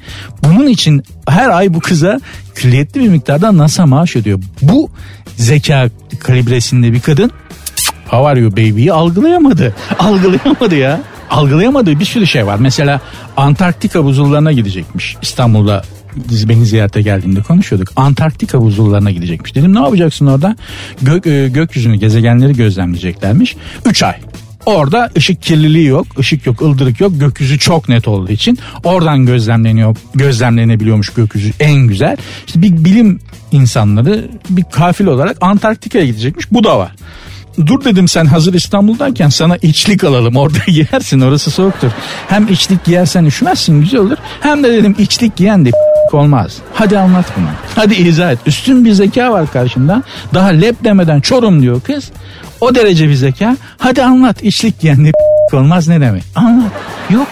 [0.43, 2.19] Bunun için her ay bu kıza
[2.55, 4.39] külliyetli bir miktarda NASA maaş ödüyor.
[4.61, 4.89] Bu
[5.37, 7.31] zeka kalibresinde bir kadın
[8.07, 9.75] How are you baby'yi algılayamadı.
[9.99, 12.59] Algılayamadı ya algılayamadığı bir sürü şey var.
[12.59, 13.01] Mesela
[13.37, 15.17] Antarktika buzullarına gidecekmiş.
[15.21, 15.83] İstanbul'da
[16.15, 17.91] beni ziyarete geldiğinde konuşuyorduk.
[17.95, 19.55] Antarktika buzullarına gidecekmiş.
[19.55, 20.55] Dedim ne yapacaksın orada?
[21.01, 23.55] Gök, e, gökyüzünü, gezegenleri gözlemleyeceklermiş.
[23.85, 24.15] 3 ay.
[24.65, 27.11] Orada ışık kirliliği yok, ışık yok, ıldırık yok.
[27.19, 32.17] Gökyüzü çok net olduğu için oradan gözlemleniyor, gözlemlenebiliyormuş gökyüzü en güzel.
[32.47, 33.19] İşte bir bilim
[33.51, 36.51] insanları bir kafil olarak Antarktika'ya gidecekmiş.
[36.51, 36.91] Bu da var.
[37.65, 41.91] Dur dedim sen hazır İstanbul'dayken sana içlik alalım orada giyersin orası soğuktur.
[42.27, 44.17] Hem içlik giyersen üşümezsin güzel olur.
[44.41, 45.71] Hem de dedim içlik giyen de
[46.13, 46.57] olmaz.
[46.73, 47.47] Hadi anlat bunu.
[47.75, 48.39] Hadi izah et.
[48.45, 50.03] Üstün bir zeka var karşında.
[50.33, 52.11] Daha lep demeden çorum diyor kız.
[52.61, 53.57] O derece bir zeka.
[53.77, 55.11] Hadi anlat içlik giyen de
[55.53, 56.23] olmaz ne demek?
[56.35, 56.71] Anlat.
[57.09, 57.27] Yok.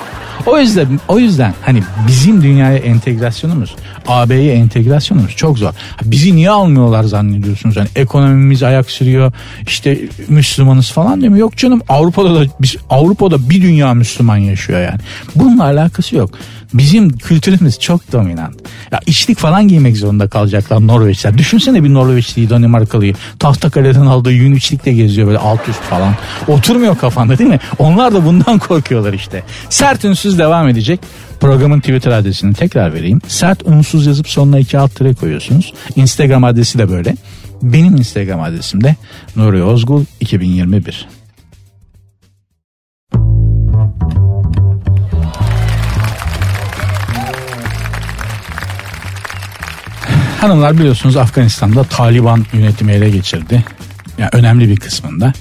[0.45, 3.75] O yüzden o yüzden hani bizim dünyaya entegrasyonumuz,
[4.07, 5.71] AB'ye entegrasyonumuz çok zor.
[6.03, 7.75] Bizi niye almıyorlar zannediyorsunuz?
[7.75, 9.31] Yani ekonomimiz ayak sürüyor.
[9.67, 11.39] işte Müslümanız falan değil mi?
[11.39, 14.99] Yok canım Avrupa'da da biz Avrupa'da bir dünya Müslüman yaşıyor yani.
[15.35, 16.29] Bununla alakası yok.
[16.73, 18.55] Bizim kültürümüz çok dominant.
[18.91, 21.37] Ya içlik falan giymek zorunda kalacaklar Norveçler.
[21.37, 26.15] Düşünsene bir Norveçliyi Danimarkalıyı tahta kaleden aldığı yün içlikle geziyor böyle alt üst falan.
[26.47, 27.59] Oturmuyor kafanda değil mi?
[27.79, 29.43] Onlar da bundan korkuyorlar işte.
[29.69, 30.99] Sert ünsüz devam edecek.
[31.43, 33.21] Programın Twitter adresini tekrar vereyim.
[33.27, 35.73] Sert unsuz yazıp sonuna iki alt tere koyuyorsunuz.
[35.95, 37.15] Instagram adresi de böyle.
[37.62, 38.95] Benim Instagram adresim de
[39.36, 41.08] Nuri Ozgul 2021.
[50.41, 53.63] Hanımlar biliyorsunuz Afganistan'da Taliban yönetimi ele geçirdi.
[54.17, 55.34] Yani önemli bir kısmında.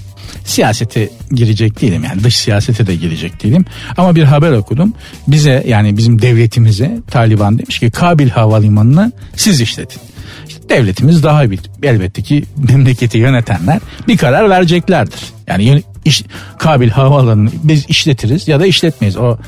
[0.45, 3.65] Siyasete girecek değilim yani dış siyasete de girecek değilim.
[3.97, 4.95] Ama bir haber okudum.
[5.29, 10.03] Bize yani bizim devletimize Taliban demiş ki Kabil Havalimanı'nı siz işletin.
[10.49, 15.21] İşte devletimiz daha bir elbette ki memleketi yönetenler bir karar vereceklerdir.
[15.47, 16.23] Yani iş,
[16.59, 19.17] Kabil Havaalanı'nı biz işletiriz ya da işletmeyiz.
[19.17, 19.39] O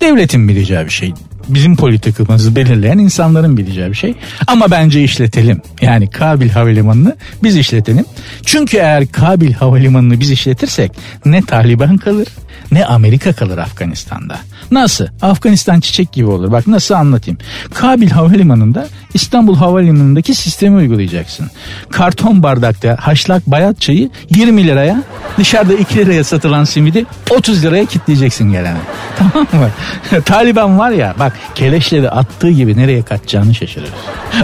[0.00, 1.12] devletin bileceği bir şey
[1.48, 4.14] bizim politikamızı belirleyen insanların bileceği bir şey.
[4.46, 5.60] Ama bence işletelim.
[5.80, 8.04] Yani Kabil Havalimanı'nı biz işletelim.
[8.44, 10.92] Çünkü eğer Kabil Havalimanı'nı biz işletirsek
[11.24, 12.28] ne Taliban kalır
[12.72, 14.38] ne Amerika kalır Afganistan'da.
[14.70, 15.06] Nasıl?
[15.22, 16.52] Afganistan çiçek gibi olur.
[16.52, 17.38] Bak nasıl anlatayım.
[17.74, 21.50] Kabil Havalimanı'nda İstanbul Havalimanı'ndaki sistemi uygulayacaksın.
[21.90, 25.02] Karton bardakta haşlak bayat çayı 20 liraya
[25.38, 28.78] dışarıda 2 liraya satılan simidi 30 liraya kitleyeceksin gelene.
[29.18, 29.70] Tamam mı?
[30.24, 33.90] Taliban var ya bak keleşleri attığı gibi nereye kaçacağını şaşırır.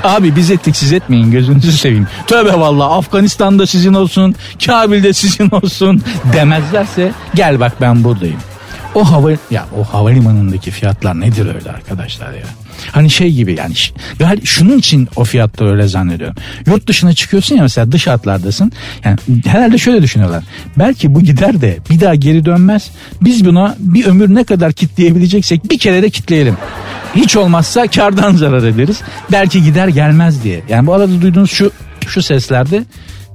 [0.04, 2.06] Abi biz ettik siz etmeyin gözünüzü seveyim.
[2.26, 4.34] Tövbe valla Afganistan'da sizin olsun
[4.66, 8.40] Kabil'de sizin olsun demezlerse gel bak ben buradayım.
[8.94, 12.44] O hava ya o havalimanındaki fiyatlar nedir öyle arkadaşlar ya?
[12.92, 13.58] Hani şey gibi
[14.20, 16.36] yani şunun için o fiyatta öyle zannediyorum.
[16.66, 18.72] Yurt dışına çıkıyorsun ya mesela dış hatlardasın.
[19.04, 19.16] Yani
[19.46, 20.44] herhalde şöyle düşünüyorlar.
[20.78, 22.90] Belki bu gider de bir daha geri dönmez.
[23.20, 26.56] Biz buna bir ömür ne kadar kitleyebileceksek bir kere de kitleyelim.
[27.14, 29.00] Hiç olmazsa kardan zarar ederiz.
[29.32, 30.62] Belki gider gelmez diye.
[30.68, 31.72] Yani bu arada duyduğunuz şu
[32.06, 32.84] şu seslerde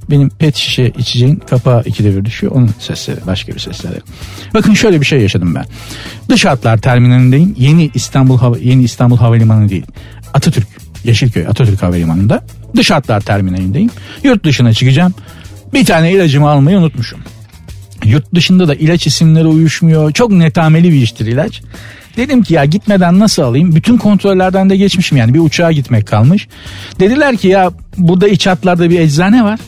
[0.09, 2.53] benim pet şişe içeceğin kapağı ikide bir düşüyor.
[2.55, 3.99] Onun sesleri başka bir sesleri.
[4.53, 5.65] Bakın şöyle bir şey yaşadım ben.
[6.29, 7.55] Dış hatlar terminalindeyim.
[7.57, 9.85] Yeni İstanbul Hava, Yeni İstanbul Havalimanı değil.
[10.33, 10.67] Atatürk
[11.03, 13.89] Yeşilköy Atatürk Havalimanı'nda dış hatlar terminalindeyim.
[14.23, 15.13] Yurt dışına çıkacağım.
[15.73, 17.19] Bir tane ilacımı almayı unutmuşum.
[18.05, 20.11] Yurt dışında da ilaç isimleri uyuşmuyor.
[20.11, 21.61] Çok netameli bir iştir ilaç.
[22.17, 23.75] Dedim ki ya gitmeden nasıl alayım?
[23.75, 26.47] Bütün kontrollerden de geçmişim yani bir uçağa gitmek kalmış.
[26.99, 29.59] Dediler ki ya burada iç hatlarda bir eczane var.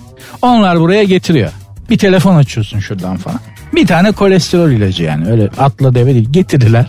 [0.42, 1.52] Onlar buraya getiriyor.
[1.90, 3.40] Bir telefon açıyorsun şuradan falan.
[3.76, 6.86] Bir tane kolesterol ilacı yani öyle atla deve değil getirdiler.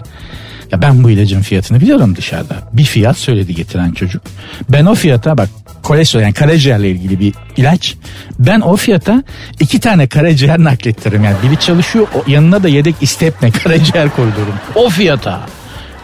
[0.72, 2.56] Ya ben bu ilacın fiyatını biliyorum dışarıda.
[2.72, 4.22] Bir fiyat söyledi getiren çocuk.
[4.68, 5.48] Ben o fiyata bak
[5.82, 7.96] kolesterol yani karaciğerle ilgili bir ilaç.
[8.38, 9.22] Ben o fiyata
[9.60, 11.24] iki tane karaciğer naklettiririm.
[11.24, 14.54] Yani biri çalışıyor yanına da yedek istepne karaciğer koydururum.
[14.74, 15.40] O fiyata.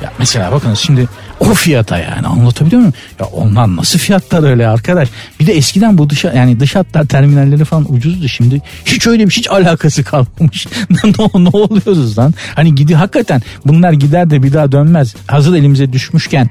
[0.02, 1.08] Ya mesela bakın şimdi
[1.40, 2.94] o fiyata yani anlatabiliyor muyum?
[3.20, 5.08] Ya onlar nasıl fiyatlar öyle arkadaş?
[5.40, 8.62] Bir de eskiden bu dışa yani dış hatlar terminalleri falan ucuzdu şimdi.
[8.84, 10.66] Hiç öyle bir hiç alakası kalmamış.
[10.90, 11.12] ne,
[11.44, 12.34] ne oluyoruz lan?
[12.54, 15.14] Hani gidi hakikaten bunlar gider de bir daha dönmez.
[15.26, 16.50] Hazır elimize düşmüşken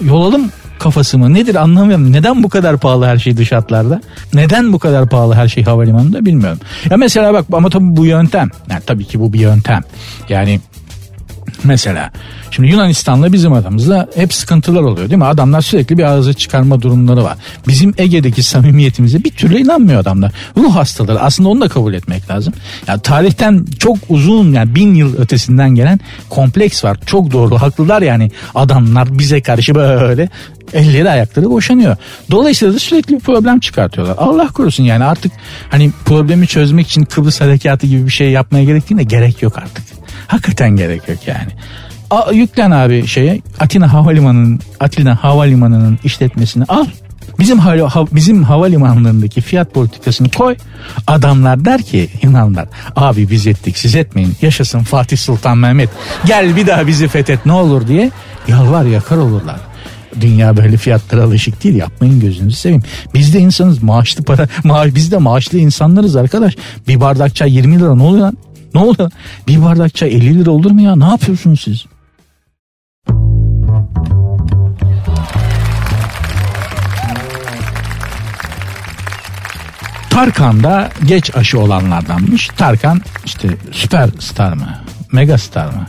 [0.00, 1.34] yolalım kafası mı?
[1.34, 2.12] Nedir anlamıyorum.
[2.12, 4.00] Neden bu kadar pahalı her şey dış hatlarda?
[4.34, 6.58] Neden bu kadar pahalı her şey havalimanında bilmiyorum.
[6.90, 8.48] Ya mesela bak ama tabii bu yöntem.
[8.70, 9.82] Yani tabii ki bu bir yöntem.
[10.28, 10.60] Yani
[11.64, 12.10] Mesela
[12.50, 15.24] şimdi Yunanistan'la bizim aramızda hep sıkıntılar oluyor değil mi?
[15.24, 17.36] Adamlar sürekli bir ağzı çıkarma durumları var.
[17.68, 20.32] Bizim Ege'deki samimiyetimize bir türlü inanmıyor adamlar.
[20.56, 22.54] Ruh hastaları aslında onu da kabul etmek lazım.
[22.86, 26.00] Yani tarihten çok uzun yani bin yıl ötesinden gelen
[26.30, 26.98] kompleks var.
[27.06, 30.28] Çok doğru haklılar yani adamlar bize karşı böyle
[30.72, 31.96] elleri ayakları boşanıyor.
[32.30, 34.16] Dolayısıyla da sürekli bir problem çıkartıyorlar.
[34.18, 35.32] Allah korusun yani artık
[35.70, 40.03] hani problemi çözmek için Kıbrıs harekatı gibi bir şey yapmaya gerektiğinde gerek yok artık.
[40.26, 41.52] Hakikaten gerek yok yani.
[42.10, 46.86] A, yüklen abi şeye Atina Havalimanı'nın Atina Havalimanı'nın işletmesini al.
[47.38, 50.56] Bizim ha, bizim havalimanlarındaki fiyat politikasını koy.
[51.06, 54.36] Adamlar der ki Yunanlar abi biz ettik siz etmeyin.
[54.42, 55.90] Yaşasın Fatih Sultan Mehmet.
[56.26, 58.10] Gel bir daha bizi fethet ne olur diye
[58.48, 59.56] yalvar yakar olurlar.
[60.20, 62.82] Dünya böyle fiyatlara alışık değil yapmayın gözünüzü seveyim.
[63.14, 66.56] Biz de insanız maaşlı para maaş, biz de maaşlı insanlarız arkadaş.
[66.88, 68.36] Bir bardak çay 20 lira ne oluyor lan?
[68.74, 69.10] Ne oluyor?
[69.48, 70.96] Bir bardak çay 50 lira olur mu ya?
[70.96, 71.84] Ne yapıyorsunuz siz?
[80.10, 82.48] Tarkan da geç aşı olanlardanmış.
[82.48, 84.68] Tarkan işte süperstar mı?
[85.12, 85.86] Megastar mı?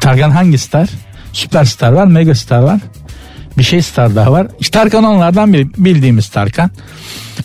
[0.00, 0.88] Tarkan hangi star?
[1.32, 2.80] Süperstar var, megastar var.
[3.58, 4.46] Bir şey star daha var.
[4.60, 5.68] İşte Tarkan onlardan biri.
[5.76, 6.70] Bildiğimiz Tarkan.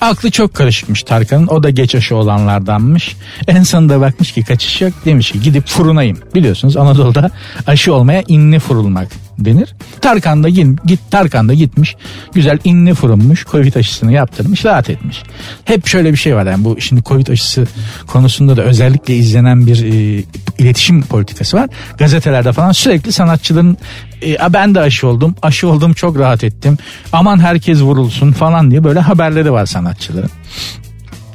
[0.02, 1.48] Aklı çok karışıkmış Tarkan'ın.
[1.48, 3.16] O da geç aşı olanlardanmış.
[3.48, 4.94] En sonunda bakmış ki kaçış yok.
[5.06, 6.18] Demiş ki gidip fırınayım.
[6.36, 7.32] Biliyorsunuz Anadolu'da
[7.68, 9.08] aşı olmaya inni fırılmak
[9.46, 9.76] denir.
[10.02, 11.96] Tarkan da git Tarkan da gitmiş.
[12.34, 13.46] Güzel inni fırınmış.
[13.46, 14.66] Covid aşısını yaptırmış.
[14.66, 15.24] Rahat etmiş.
[15.66, 17.68] Hep şöyle bir şey var yani bu şimdi Covid aşısı
[18.08, 20.24] konusunda da özellikle izlenen bir e,
[20.58, 21.70] iletişim politikası var.
[21.98, 23.78] Gazetelerde falan sürekli sanatçıların
[24.26, 25.36] e, ben de aşı oldum.
[25.42, 26.78] Aşı oldum çok rahat ettim.
[27.14, 30.30] Aman herkes vurulsun falan diye böyle haberleri var sanatçıların.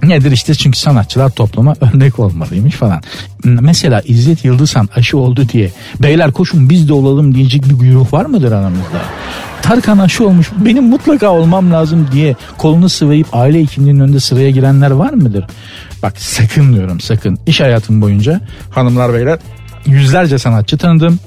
[0.03, 3.03] Nedir işte çünkü sanatçılar topluma örnek olmalıymış falan.
[3.45, 5.71] Mesela İzzet Yıldızhan aşı oldu diye
[6.03, 9.01] beyler koşun biz de olalım diyecek bir güruh var mıdır aramızda?
[9.63, 14.91] Tarkan aşı olmuş benim mutlaka olmam lazım diye kolunu sıvayıp aile hekimliğinin önünde sıraya girenler
[14.91, 15.45] var mıdır?
[16.03, 19.39] Bak sakın diyorum sakın iş hayatım boyunca hanımlar beyler
[19.87, 21.19] yüzlerce sanatçı tanıdım.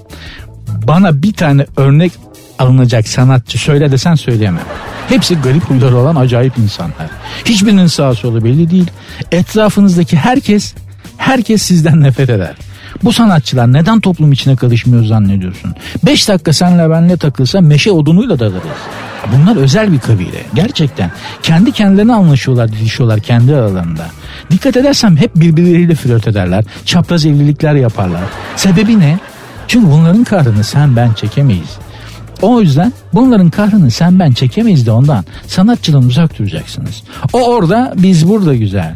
[0.88, 2.12] Bana bir tane örnek
[2.60, 4.63] alınacak sanatçı söyle desen söyleyemem.
[5.10, 7.10] Hepsi garip huyları olan acayip insanlar.
[7.46, 8.91] Hiçbirinin sağ solu belli değil.
[9.32, 10.74] Etrafınızdaki herkes,
[11.17, 12.56] herkes sizden nefret eder.
[13.04, 15.76] Bu sanatçılar neden toplum içine karışmıyor zannediyorsun?
[16.06, 18.78] Beş dakika senle benle takılsa meşe odunuyla dalarız.
[19.34, 20.43] Bunlar özel bir kabile.
[20.54, 21.12] Gerçekten.
[21.43, 24.06] Kendi kendilerine anlaşıyorlar, didişiyorlar kendi aralarında.
[24.52, 26.65] Dikkat edersem hep birbirleriyle flört ederler.
[26.86, 28.22] Çapraz evlilikler yaparlar.
[28.56, 29.20] Sebebi ne?
[29.67, 31.78] Çünkü bunların kahrını sen ben çekemeyiz.
[32.41, 35.26] O yüzden bunların kahrını sen ben çekemeyiz de ondan.
[35.47, 37.04] Sanatçıdan uzak duracaksınız.
[37.34, 38.95] O orada biz burada güzel.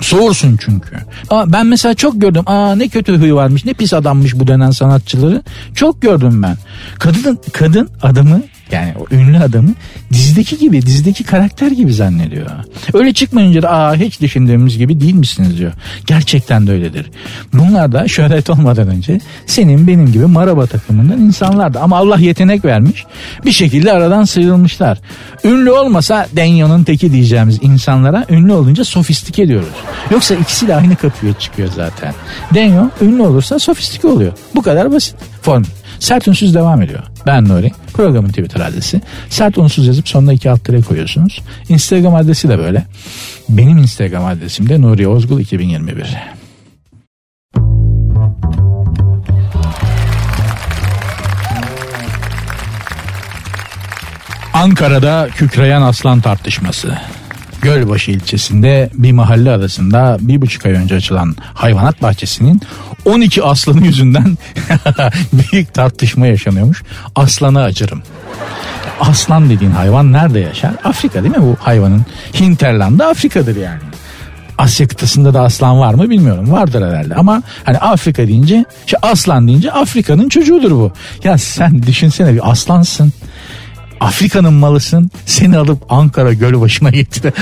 [0.00, 0.96] Soğursun çünkü.
[1.30, 2.42] Aa, ben mesela çok gördüm.
[2.46, 5.42] Aa ne kötü huyu varmış ne pis adammış bu denen sanatçıları.
[5.74, 6.56] Çok gördüm ben.
[6.98, 8.40] Kadın, kadın adamı
[8.72, 9.70] yani o ünlü adamı
[10.12, 12.46] dizideki gibi dizideki karakter gibi zannediyor.
[12.94, 15.72] Öyle çıkmayınca da aa hiç düşündüğümüz gibi değil misiniz diyor.
[16.06, 17.10] Gerçekten de öyledir.
[17.52, 21.80] Bunlar da şöhret olmadan önce senin benim gibi maraba takımından insanlardı.
[21.80, 23.04] Ama Allah yetenek vermiş.
[23.44, 24.98] Bir şekilde aradan sıyrılmışlar.
[25.44, 29.68] Ünlü olmasa Denyo'nun teki diyeceğimiz insanlara ünlü olunca sofistik ediyoruz.
[30.10, 32.14] Yoksa ikisi de aynı kapıya çıkıyor zaten.
[32.54, 34.32] Denyo ünlü olursa sofistike oluyor.
[34.54, 35.66] Bu kadar basit formül.
[35.98, 37.02] Sert devam ediyor.
[37.26, 37.72] Ben Nuri.
[37.96, 39.00] Programın Twitter adresi.
[39.28, 41.42] Sert unsuz yazıp sonuna iki alt tere koyuyorsunuz.
[41.68, 42.86] Instagram adresi de böyle.
[43.48, 46.16] Benim Instagram adresim de Nuri Ozgul 2021.
[54.52, 56.98] Ankara'da kükreyen aslan tartışması.
[57.62, 62.60] Gölbaşı ilçesinde bir mahalle arasında bir buçuk ay önce açılan hayvanat bahçesinin
[63.04, 64.38] 12 aslanı yüzünden
[65.32, 66.82] büyük tartışma yaşanıyormuş.
[67.14, 68.02] Aslanı acırım.
[69.00, 70.72] Aslan dediğin hayvan nerede yaşar?
[70.84, 72.06] Afrika değil mi bu hayvanın?
[72.40, 73.80] Hinterland'da Afrika'dır yani.
[74.58, 76.52] Asya kıtasında da aslan var mı bilmiyorum.
[76.52, 80.92] Vardır herhalde ama hani Afrika deyince işte aslan deyince Afrika'nın çocuğudur bu.
[81.24, 83.12] Ya sen düşünsene bir aslansın.
[84.00, 87.32] Afrika'nın malısın seni alıp Ankara Gölbaşı'na gitti.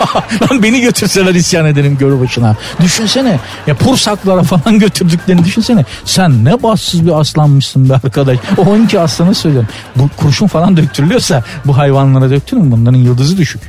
[0.42, 2.56] Lan beni götürseler isyan ederim Gölbaşı'na.
[2.82, 5.84] Düşünsene ya Pursaklara falan götürdüklerini düşünsene.
[6.04, 8.38] Sen ne bassız bir aslanmışsın be arkadaş.
[8.58, 9.68] O 12 aslanı söylüyorum.
[9.96, 13.62] Bu kurşun falan döktürülüyorsa bu hayvanlara döktürün bunların yıldızı düşük.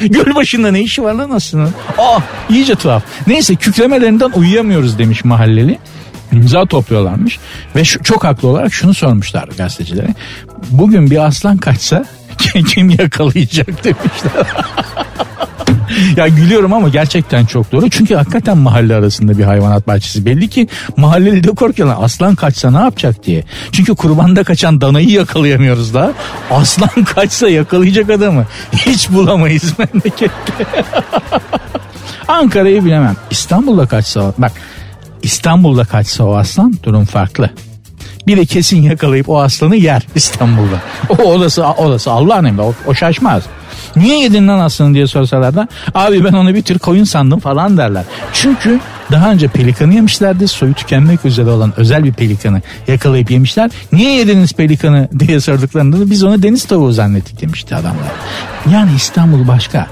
[0.00, 1.68] Gölbaşı'nda ne işi var lan aslında?
[1.98, 2.18] Aa
[2.50, 3.02] iyice tuhaf.
[3.26, 5.78] Neyse kükremelerinden uyuyamıyoruz demiş mahalleli
[6.32, 7.38] imza topluyorlarmış
[7.76, 10.14] ve şu, çok haklı olarak şunu sormuşlar gazetecilere.
[10.70, 12.04] Bugün bir aslan kaçsa
[12.68, 14.46] kim yakalayacak demişler.
[16.16, 17.90] ya gülüyorum ama gerçekten çok doğru.
[17.90, 20.26] Çünkü hakikaten mahalle arasında bir hayvanat bahçesi.
[20.26, 21.96] Belli ki mahalleli de korkuyorlar.
[22.00, 23.44] Aslan kaçsa ne yapacak diye.
[23.72, 26.12] Çünkü kurbanda kaçan danayı yakalayamıyoruz da.
[26.50, 30.52] Aslan kaçsa yakalayacak adamı hiç bulamayız memlekette.
[32.28, 33.16] Ankara'yı bilemem.
[33.30, 34.52] İstanbul'da kaçsa bak
[35.22, 37.50] İstanbul'da kaçsa o aslan durum farklı.
[38.26, 40.82] Bir de kesin yakalayıp o aslanı yer İstanbul'da.
[41.08, 43.42] O olası olası Allah'ın emri o, o şaşmaz.
[43.96, 47.76] Niye yedin lan aslanı diye sorsalar da abi ben onu bir tür koyun sandım falan
[47.76, 48.04] derler.
[48.32, 48.80] Çünkü
[49.12, 50.48] Daha önce pelikanı yemişlerdi.
[50.48, 53.70] Soyu tükenmek üzere olan özel bir pelikanı yakalayıp yemişler.
[53.92, 58.12] Niye yediniz pelikanı diye sorduklarında da biz onu deniz tavuğu zannettik demişti adamlar.
[58.72, 59.86] Yani İstanbul başka.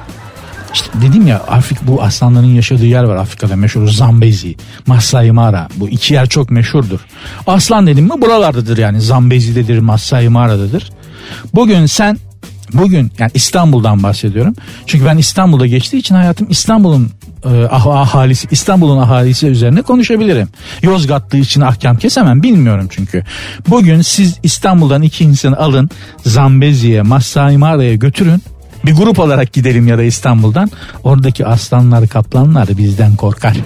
[0.75, 5.69] İşte dedim ya Afrika bu aslanların yaşadığı yer var Afrika'da meşhur Zambezi, Masai Mara.
[5.77, 7.01] Bu iki yer çok meşhurdur.
[7.47, 10.91] Aslan dedim mi buralardadır yani Zambezi'dedir, Masai Mara'dadır.
[11.55, 12.19] Bugün sen
[12.73, 14.55] bugün yani İstanbul'dan bahsediyorum.
[14.87, 17.11] Çünkü ben İstanbul'da geçtiği için hayatım İstanbul'un
[17.45, 20.49] e, ah, ahalisi İstanbul'un ahalisi üzerine konuşabilirim.
[20.83, 23.25] Yozgatlı için ahkam kesemem bilmiyorum çünkü.
[23.69, 25.91] Bugün siz İstanbul'dan iki insanı alın
[26.25, 28.43] Zambezi'ye, Masai Mara'ya götürün
[28.87, 30.71] bir grup olarak gidelim ya da İstanbul'dan.
[31.05, 33.57] Oradaki aslanlar kaplanlar bizden korkar.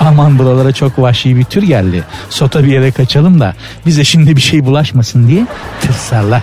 [0.00, 2.04] Aman buralara çok vahşi bir tür geldi.
[2.30, 3.54] Sota bir yere kaçalım da
[3.86, 5.46] bize şimdi bir şey bulaşmasın diye
[5.80, 6.42] tırsarlar.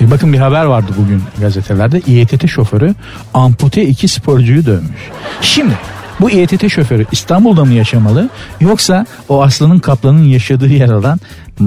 [0.00, 2.00] Bir bakın bir haber vardı bugün gazetelerde.
[2.06, 2.94] İETT şoförü
[3.34, 5.10] ampute iki sporcuyu dövmüş.
[5.40, 5.74] Şimdi
[6.20, 8.28] bu İETT şoförü İstanbul'da mı yaşamalı
[8.60, 11.20] yoksa o aslanın kaplanın yaşadığı yer olan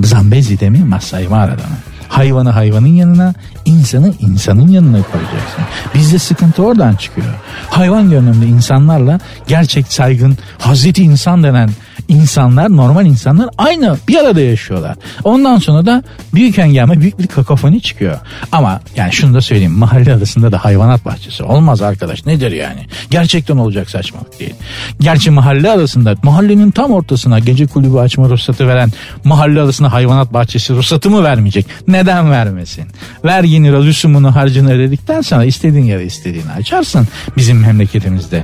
[0.04, 1.78] Zambezi'de mi Masai Mara'da mı?
[2.10, 3.34] Hayvanı hayvanın yanına,
[3.65, 5.63] insanı insanın yanına koyacaksın.
[5.96, 7.28] Bizde sıkıntı oradan çıkıyor.
[7.70, 11.70] Hayvan görünümlü insanlarla gerçek saygın Hazreti insan denen
[12.08, 14.96] insanlar normal insanlar aynı bir arada yaşıyorlar.
[15.24, 18.17] Ondan sonra da büyük engame büyük bir kakofoni çıkıyor.
[18.52, 22.80] Ama yani şunu da söyleyeyim mahalle arasında da hayvanat bahçesi olmaz arkadaş nedir yani?
[23.10, 24.54] Gerçekten olacak saçmalık değil.
[25.00, 28.91] Gerçi mahalle arasında mahallenin tam ortasına gece kulübü açma ruhsatı veren
[29.24, 31.65] mahalle arasında hayvanat bahçesi ruhsatı mı vermeyecek?
[31.88, 32.86] Neden vermesin?
[33.26, 38.43] Vergini, rüsumunu, harcını ödedikten sonra istediğin yere istediğini açarsın bizim memleketimizde.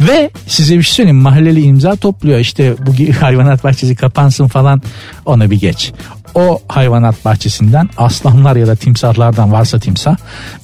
[0.00, 4.82] Ve size bir şey söyleyeyim mahalleli imza topluyor işte bu hayvanat bahçesi kapansın falan
[5.26, 5.92] ona bir geç.
[6.34, 10.16] O hayvanat bahçesinden aslanlar ya da timsahlardan varsa timsah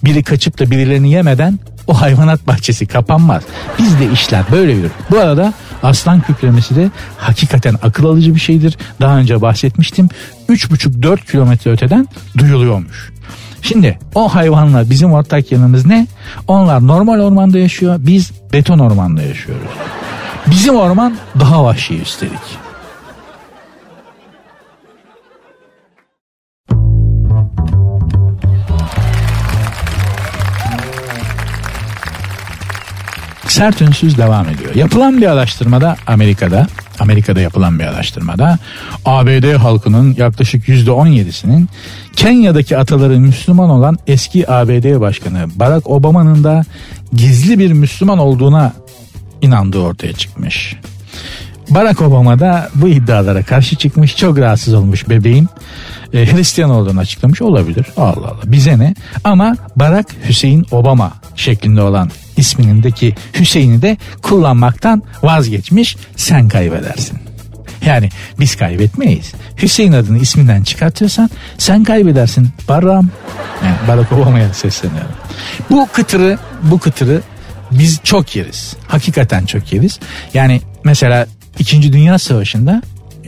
[0.05, 3.43] biri kaçıp da birilerini yemeden o hayvanat bahçesi kapanmaz.
[3.79, 4.91] Bizde işler böyle yürür.
[5.11, 8.79] Bu arada aslan kükremesi de hakikaten akıl alıcı bir şeydir.
[9.01, 10.09] Daha önce bahsetmiştim.
[10.49, 13.14] 3,5-4 kilometre öteden duyuluyormuş.
[13.65, 16.07] Şimdi o hayvanlar bizim ortak yanımız ne?
[16.49, 17.97] Onlar normal ormanda yaşıyor.
[17.99, 19.69] Biz beton ormanda yaşıyoruz.
[20.47, 22.65] Bizim orman daha vahşi üstelik.
[33.49, 34.75] Sert ünsüz devam ediyor.
[34.75, 36.67] Yapılan bir araştırmada Amerika'da
[37.01, 38.59] Amerika'da yapılan bir araştırmada
[39.05, 41.69] ABD halkının yaklaşık %17'sinin
[42.17, 46.63] Kenya'daki ataları Müslüman olan eski ABD Başkanı Barack Obama'nın da
[47.13, 48.73] gizli bir Müslüman olduğuna
[49.43, 50.77] inandığı ortaya çıkmış.
[51.71, 55.49] Barack Obama da bu iddialara karşı çıkmış çok rahatsız olmuş bebeğin
[56.13, 57.87] e, Hristiyan olduğunu açıklamış olabilir.
[57.97, 65.97] Allah Allah bize ne ama Barack Hüseyin Obama şeklinde olan isminindeki Hüseyin'i de kullanmaktan vazgeçmiş
[66.17, 67.19] sen kaybedersin.
[67.87, 68.09] Yani
[68.41, 69.33] biz kaybetmeyiz.
[69.63, 72.49] Hüseyin adını isminden çıkartıyorsan sen kaybedersin.
[72.69, 73.09] Barram.
[73.65, 75.13] Yani Barack Obama'ya sesleniyorum.
[75.71, 77.23] Bu kıtırı, bu kıtırı
[77.71, 78.77] biz çok yeriz.
[78.89, 79.99] Hakikaten çok yeriz.
[80.35, 81.27] Yani mesela
[81.59, 81.93] 2.
[81.93, 82.83] Dünya Savaşı'nda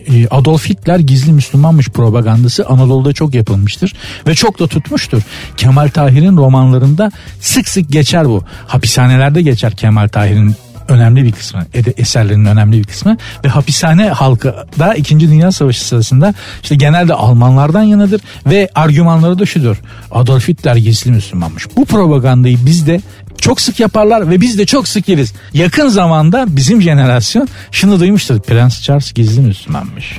[0.09, 3.95] e, Adolf Hitler gizli Müslümanmış propagandası Anadolu'da çok yapılmıştır
[4.27, 5.23] ve çok da tutmuştur.
[5.57, 8.45] Kemal Tahir'in romanlarında sık sık geçer bu.
[8.67, 10.57] Hapishanelerde geçer Kemal Tahir'in
[10.89, 15.21] önemli bir kısmı, eserlerinin önemli bir kısmı ve hapishane halkı da 2.
[15.21, 19.77] Dünya Savaşı sırasında işte genelde Almanlardan yanadır ve argümanları da şudur.
[20.11, 21.67] Adolf Hitler gizli Müslümanmış.
[21.77, 23.01] Bu propagandayı biz de
[23.41, 25.33] çok sık yaparlar ve biz de çok sık yeriz.
[25.55, 28.41] Yakın zamanda bizim jenerasyon şunu duymuştur.
[28.41, 30.19] Prens Charles gizli Müslümanmış.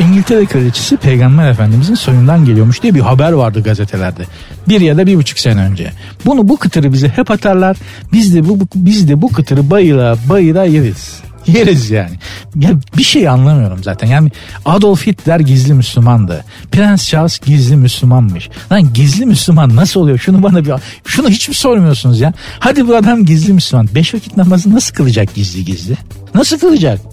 [0.00, 4.24] İngiltere kraliçesi peygamber efendimizin soyundan geliyormuş diye bir haber vardı gazetelerde.
[4.68, 5.92] Bir ya da bir buçuk sene önce.
[6.26, 7.76] Bunu bu kıtırı bize hep atarlar.
[8.12, 11.22] Biz de bu, biz de bu kıtırı bayıla bayıla yeriz.
[11.46, 12.18] Yeriz yani.
[12.56, 14.06] Ya bir şey anlamıyorum zaten.
[14.06, 14.30] Yani
[14.64, 16.44] Adolf Hitler gizli Müslümandı.
[16.72, 18.48] Prens Charles gizli Müslümanmış.
[18.72, 20.18] Lan gizli Müslüman nasıl oluyor?
[20.18, 20.72] Şunu bana bir
[21.04, 22.32] şunu hiç mi sormuyorsunuz ya?
[22.58, 23.88] Hadi bu adam gizli Müslüman.
[23.94, 25.96] Beş vakit namazı nasıl kılacak gizli gizli?
[26.34, 27.11] Nasıl kılacak?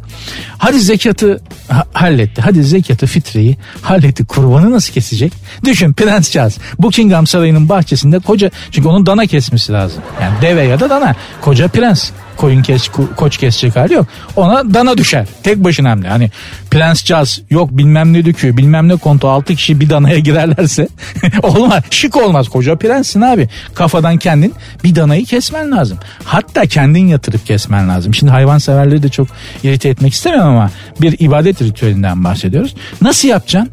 [0.57, 2.41] Hadi zekatı ha- halletti.
[2.41, 4.25] Hadi zekatı fitreyi halletti.
[4.25, 5.33] Kurbanı nasıl kesecek?
[5.65, 10.03] Düşün Prens Charles Buckingham Sarayı'nın bahçesinde koca çünkü onun dana kesmesi lazım.
[10.21, 11.15] Yani deve ya da dana.
[11.41, 14.07] Koca prens koyun kes, koç kesecek hali yok.
[14.35, 15.27] Ona dana düşer.
[15.43, 16.07] Tek başına hem de.
[16.07, 16.31] Hani
[16.71, 20.87] Prens Charles yok bilmem ne dükü bilmem ne kontu altı kişi bir danaya girerlerse
[21.43, 21.83] olmaz.
[21.91, 22.49] Şık olmaz.
[22.49, 23.49] Koca prenssin abi.
[23.73, 25.97] Kafadan kendin bir danayı kesmen lazım.
[26.23, 28.13] Hatta kendin yatırıp kesmen lazım.
[28.13, 29.27] Şimdi hayvan severleri de çok
[29.63, 32.75] irite etmek istemiyorum ama bir ibadet ritüelinden bahsediyoruz.
[33.01, 33.71] Nasıl yapacaksın?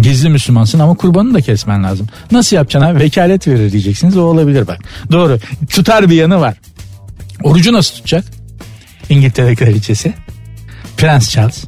[0.00, 2.06] Gizli Müslümansın ama kurbanını da kesmen lazım.
[2.32, 3.00] Nasıl yapacaksın abi?
[3.00, 4.16] Vekalet verir diyeceksiniz.
[4.16, 4.78] O olabilir bak.
[5.12, 5.38] Doğru.
[5.70, 6.54] Tutar bir yanı var.
[7.42, 8.24] Orucu nasıl tutacak?
[9.08, 10.14] İngiltere kraliçesi.
[10.96, 11.64] Prens Charles.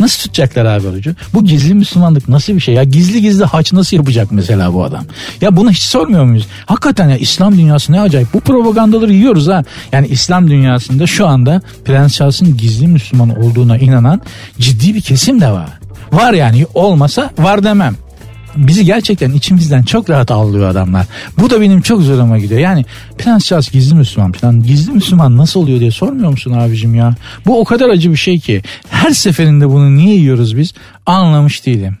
[0.00, 1.14] Nasıl tutacaklar abi orucu?
[1.34, 2.84] Bu gizli Müslümanlık nasıl bir şey ya?
[2.84, 5.04] Gizli gizli haç nasıl yapacak mesela bu adam?
[5.40, 6.46] Ya bunu hiç sormuyor muyuz?
[6.66, 8.34] Hakikaten ya İslam dünyası ne acayip.
[8.34, 9.64] Bu propagandaları yiyoruz ha.
[9.92, 14.20] Yani İslam dünyasında şu anda Prens Charles'ın gizli Müslüman olduğuna inanan
[14.58, 15.68] ciddi bir kesim de var.
[16.12, 17.96] Var yani olmasa var demem
[18.56, 21.06] bizi gerçekten içimizden çok rahat avlıyor adamlar.
[21.38, 22.60] Bu da benim çok zoruma gidiyor.
[22.60, 22.84] Yani
[23.18, 24.62] Prens Charles gizli Müslüman falan.
[24.62, 27.14] Gizli Müslüman nasıl oluyor diye sormuyor musun abicim ya?
[27.46, 28.62] Bu o kadar acı bir şey ki.
[28.88, 30.74] Her seferinde bunu niye yiyoruz biz?
[31.06, 31.98] Anlamış değilim.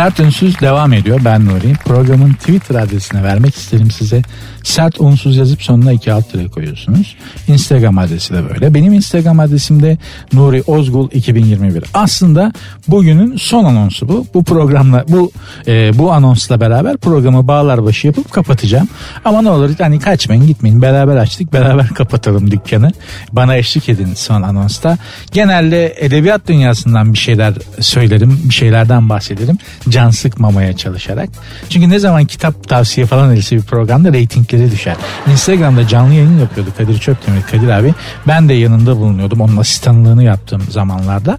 [0.00, 1.20] Sert Ünsüz devam ediyor.
[1.24, 1.74] Ben Nuri.
[1.84, 4.22] Programın Twitter adresine vermek isterim size.
[4.62, 7.16] Sert unsuz yazıp sonuna iki alt lira koyuyorsunuz.
[7.48, 8.74] Instagram adresi de böyle.
[8.74, 9.98] Benim Instagram adresim de
[10.32, 11.84] Nuri Ozgul 2021.
[11.94, 12.52] Aslında
[12.88, 14.26] bugünün son anonsu bu.
[14.34, 15.32] Bu programla bu
[15.66, 18.88] e, bu anonsla beraber programı bağlar başı yapıp kapatacağım.
[19.24, 20.82] Ama ne olur hani kaçmayın gitmeyin.
[20.82, 22.92] Beraber açtık beraber kapatalım dükkanı.
[23.32, 24.98] Bana eşlik edin son anonsta.
[25.32, 28.40] Genelde edebiyat dünyasından bir şeyler söylerim.
[28.44, 29.58] Bir şeylerden bahsederim.
[29.90, 31.28] Can sıkmamaya çalışarak.
[31.68, 34.96] Çünkü ne zaman kitap tavsiye falan edilse bir programda reyting reytingleri düşer.
[35.32, 37.94] Instagram'da canlı yayın yapıyordu Kadir Çöptemir Kadir abi.
[38.28, 39.40] Ben de yanında bulunuyordum.
[39.40, 41.38] Onun asistanlığını yaptığım zamanlarda.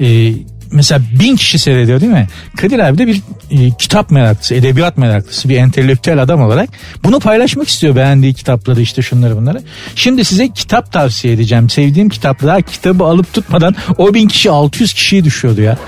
[0.00, 0.32] Ee,
[0.74, 2.26] mesela bin kişi seyrediyor değil mi?
[2.56, 6.68] Kadir abi de bir e, kitap meraklısı, edebiyat meraklısı bir entelektüel adam olarak
[7.04, 9.62] bunu paylaşmak istiyor beğendiği kitapları işte şunları bunları.
[9.94, 11.70] Şimdi size kitap tavsiye edeceğim.
[11.70, 15.78] Sevdiğim kitaplar kitabı alıp tutmadan o bin kişi 600 kişiye düşüyordu ya.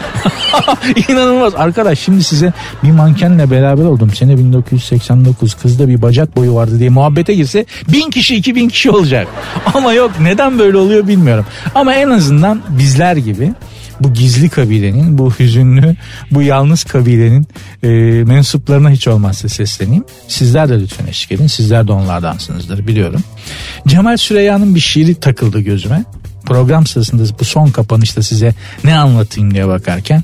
[1.08, 1.54] İnanılmaz.
[1.54, 4.14] Arkadaş şimdi size bir mankenle beraber oldum.
[4.14, 9.28] Sene 1989 kızda bir bacak boyu vardı diye muhabbete girse bin kişi 2000 kişi olacak.
[9.74, 11.46] Ama yok neden böyle oluyor bilmiyorum.
[11.74, 13.52] Ama en azından bizler gibi
[14.00, 15.96] bu gizli kabilenin, bu hüzünlü,
[16.30, 17.46] bu yalnız kabilenin
[17.82, 17.88] e,
[18.24, 20.04] mensuplarına hiç olmazsa sesleneyim.
[20.28, 21.46] Sizler de lütfen eşlik edin.
[21.46, 23.20] Sizler de onlardansınızdır biliyorum.
[23.86, 26.04] Cemal Süreyya'nın bir şiiri takıldı gözüme
[26.46, 30.22] program sırasında bu son kapanışta size ne anlatayım diye bakarken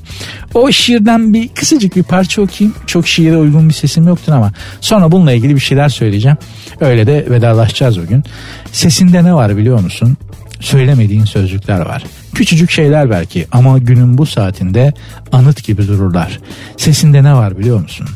[0.53, 2.75] o şiirden bir kısacık bir parça okuyayım.
[2.87, 4.51] Çok şiire uygun bir sesim yoktur ama
[4.81, 6.37] sonra bununla ilgili bir şeyler söyleyeceğim.
[6.81, 8.23] Öyle de vedalaşacağız bugün.
[8.71, 10.17] Sesinde ne var biliyor musun?
[10.59, 12.03] Söylemediğin sözcükler var.
[12.33, 14.93] Küçücük şeyler belki ama günün bu saatinde
[15.31, 16.39] anıt gibi dururlar.
[16.77, 18.07] Sesinde ne var biliyor musun?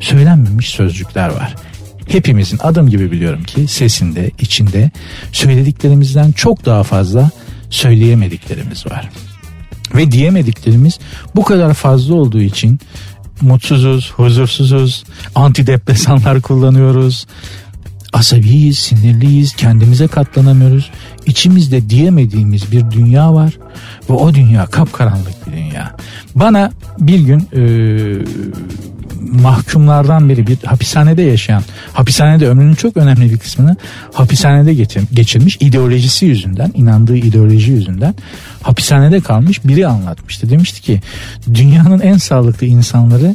[0.00, 1.54] Söylenmemiş sözcükler var.
[2.08, 4.90] Hepimizin adım gibi biliyorum ki sesinde, içinde
[5.32, 7.30] söylediklerimizden çok daha fazla
[7.70, 9.10] söyleyemediklerimiz var.
[9.94, 10.98] Ve diyemediklerimiz
[11.34, 12.80] bu kadar fazla olduğu için
[13.40, 15.04] mutsuzuz, huzursuzuz,
[15.34, 17.26] antidepresanlar kullanıyoruz,
[18.12, 20.90] asabiyiz, sinirliyiz, kendimize katlanamıyoruz.
[21.26, 23.58] İçimizde diyemediğimiz bir dünya var
[24.10, 25.96] ve o dünya kapkaranlık bir dünya.
[26.34, 27.62] Bana bir gün e,
[29.32, 31.62] mahkumlardan biri bir hapishanede yaşayan,
[31.92, 33.76] hapishanede ömrünün çok önemli bir kısmını
[34.12, 34.74] hapishanede
[35.12, 38.14] geçirmiş ideolojisi yüzünden, inandığı ideoloji yüzünden
[38.62, 40.50] hapishanede kalmış biri anlatmıştı.
[40.50, 41.00] Demişti ki
[41.54, 43.34] dünyanın en sağlıklı insanları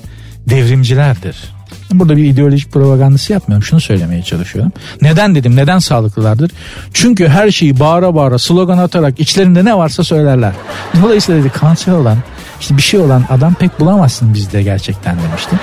[0.50, 1.61] devrimcilerdir
[2.00, 3.64] Burada bir ideolojik propagandası yapmıyorum.
[3.64, 4.72] Şunu söylemeye çalışıyorum.
[5.02, 5.56] Neden dedim?
[5.56, 6.52] Neden sağlıklılardır?
[6.94, 10.54] Çünkü her şeyi bağıra bağıra slogan atarak içlerinde ne varsa söylerler.
[11.02, 12.18] Dolayısıyla dedi kanser olan
[12.62, 15.56] işte bir şey olan adam pek bulamazsın bizde gerçekten demişti.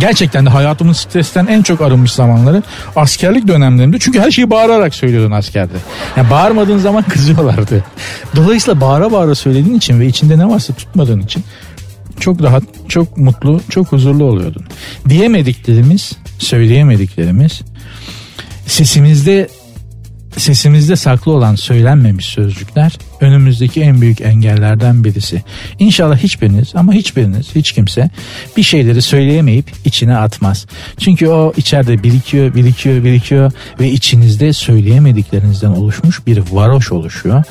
[0.00, 2.62] Gerçekten de hayatımın stresten en çok arınmış zamanları
[2.96, 3.98] askerlik dönemlerinde.
[3.98, 5.72] Çünkü her şeyi bağırarak söylüyordun askerde.
[6.16, 7.84] Yani bağırmadığın zaman kızıyorlardı.
[8.36, 11.44] Dolayısıyla bağıra bağıra söylediğin için ve içinde ne varsa tutmadığın için
[12.22, 14.64] çok rahat, çok mutlu, çok huzurlu oluyordun.
[15.08, 17.62] Diyemediklerimiz, söyleyemediklerimiz
[18.66, 19.48] sesimizde
[20.36, 25.42] sesimizde saklı olan söylenmemiş sözcükler önümüzdeki en büyük engellerden birisi.
[25.78, 28.10] İnşallah hiçbiriniz ama hiçbiriniz hiç kimse
[28.56, 30.66] bir şeyleri söyleyemeyip içine atmaz.
[30.98, 37.44] Çünkü o içeride birikiyor, birikiyor, birikiyor ve içinizde söyleyemediklerinizden oluşmuş bir varoş oluşuyor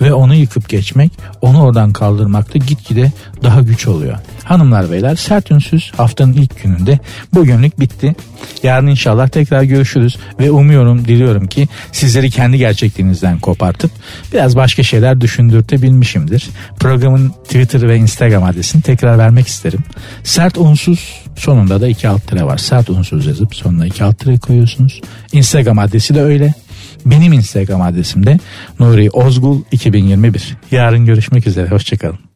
[0.00, 4.18] ve onu yıkıp geçmek, onu oradan kaldırmakta gitgide daha güç oluyor.
[4.44, 6.98] Hanımlar beyler sert ünsüz haftanın ilk gününde
[7.34, 8.14] bugünlük bitti.
[8.62, 13.90] Yarın inşallah tekrar görüşürüz ve umuyorum diliyorum ki sizleri kendi gerçekliğinizden kopartıp
[14.32, 16.48] biraz başka şeyler düşündürtebilmişimdir.
[16.80, 19.80] Programın Twitter ve Instagram adresini tekrar vermek isterim.
[20.24, 22.58] Sert unsuz sonunda da iki alt tere var.
[22.58, 25.00] Sert unsuz yazıp sonuna iki alt tere koyuyorsunuz.
[25.32, 26.54] Instagram adresi de öyle.
[27.10, 28.38] Benim Instagram adresim de
[28.80, 30.56] Nuri Ozgul 2021.
[30.70, 31.70] Yarın görüşmek üzere.
[31.70, 32.27] Hoşçakalın.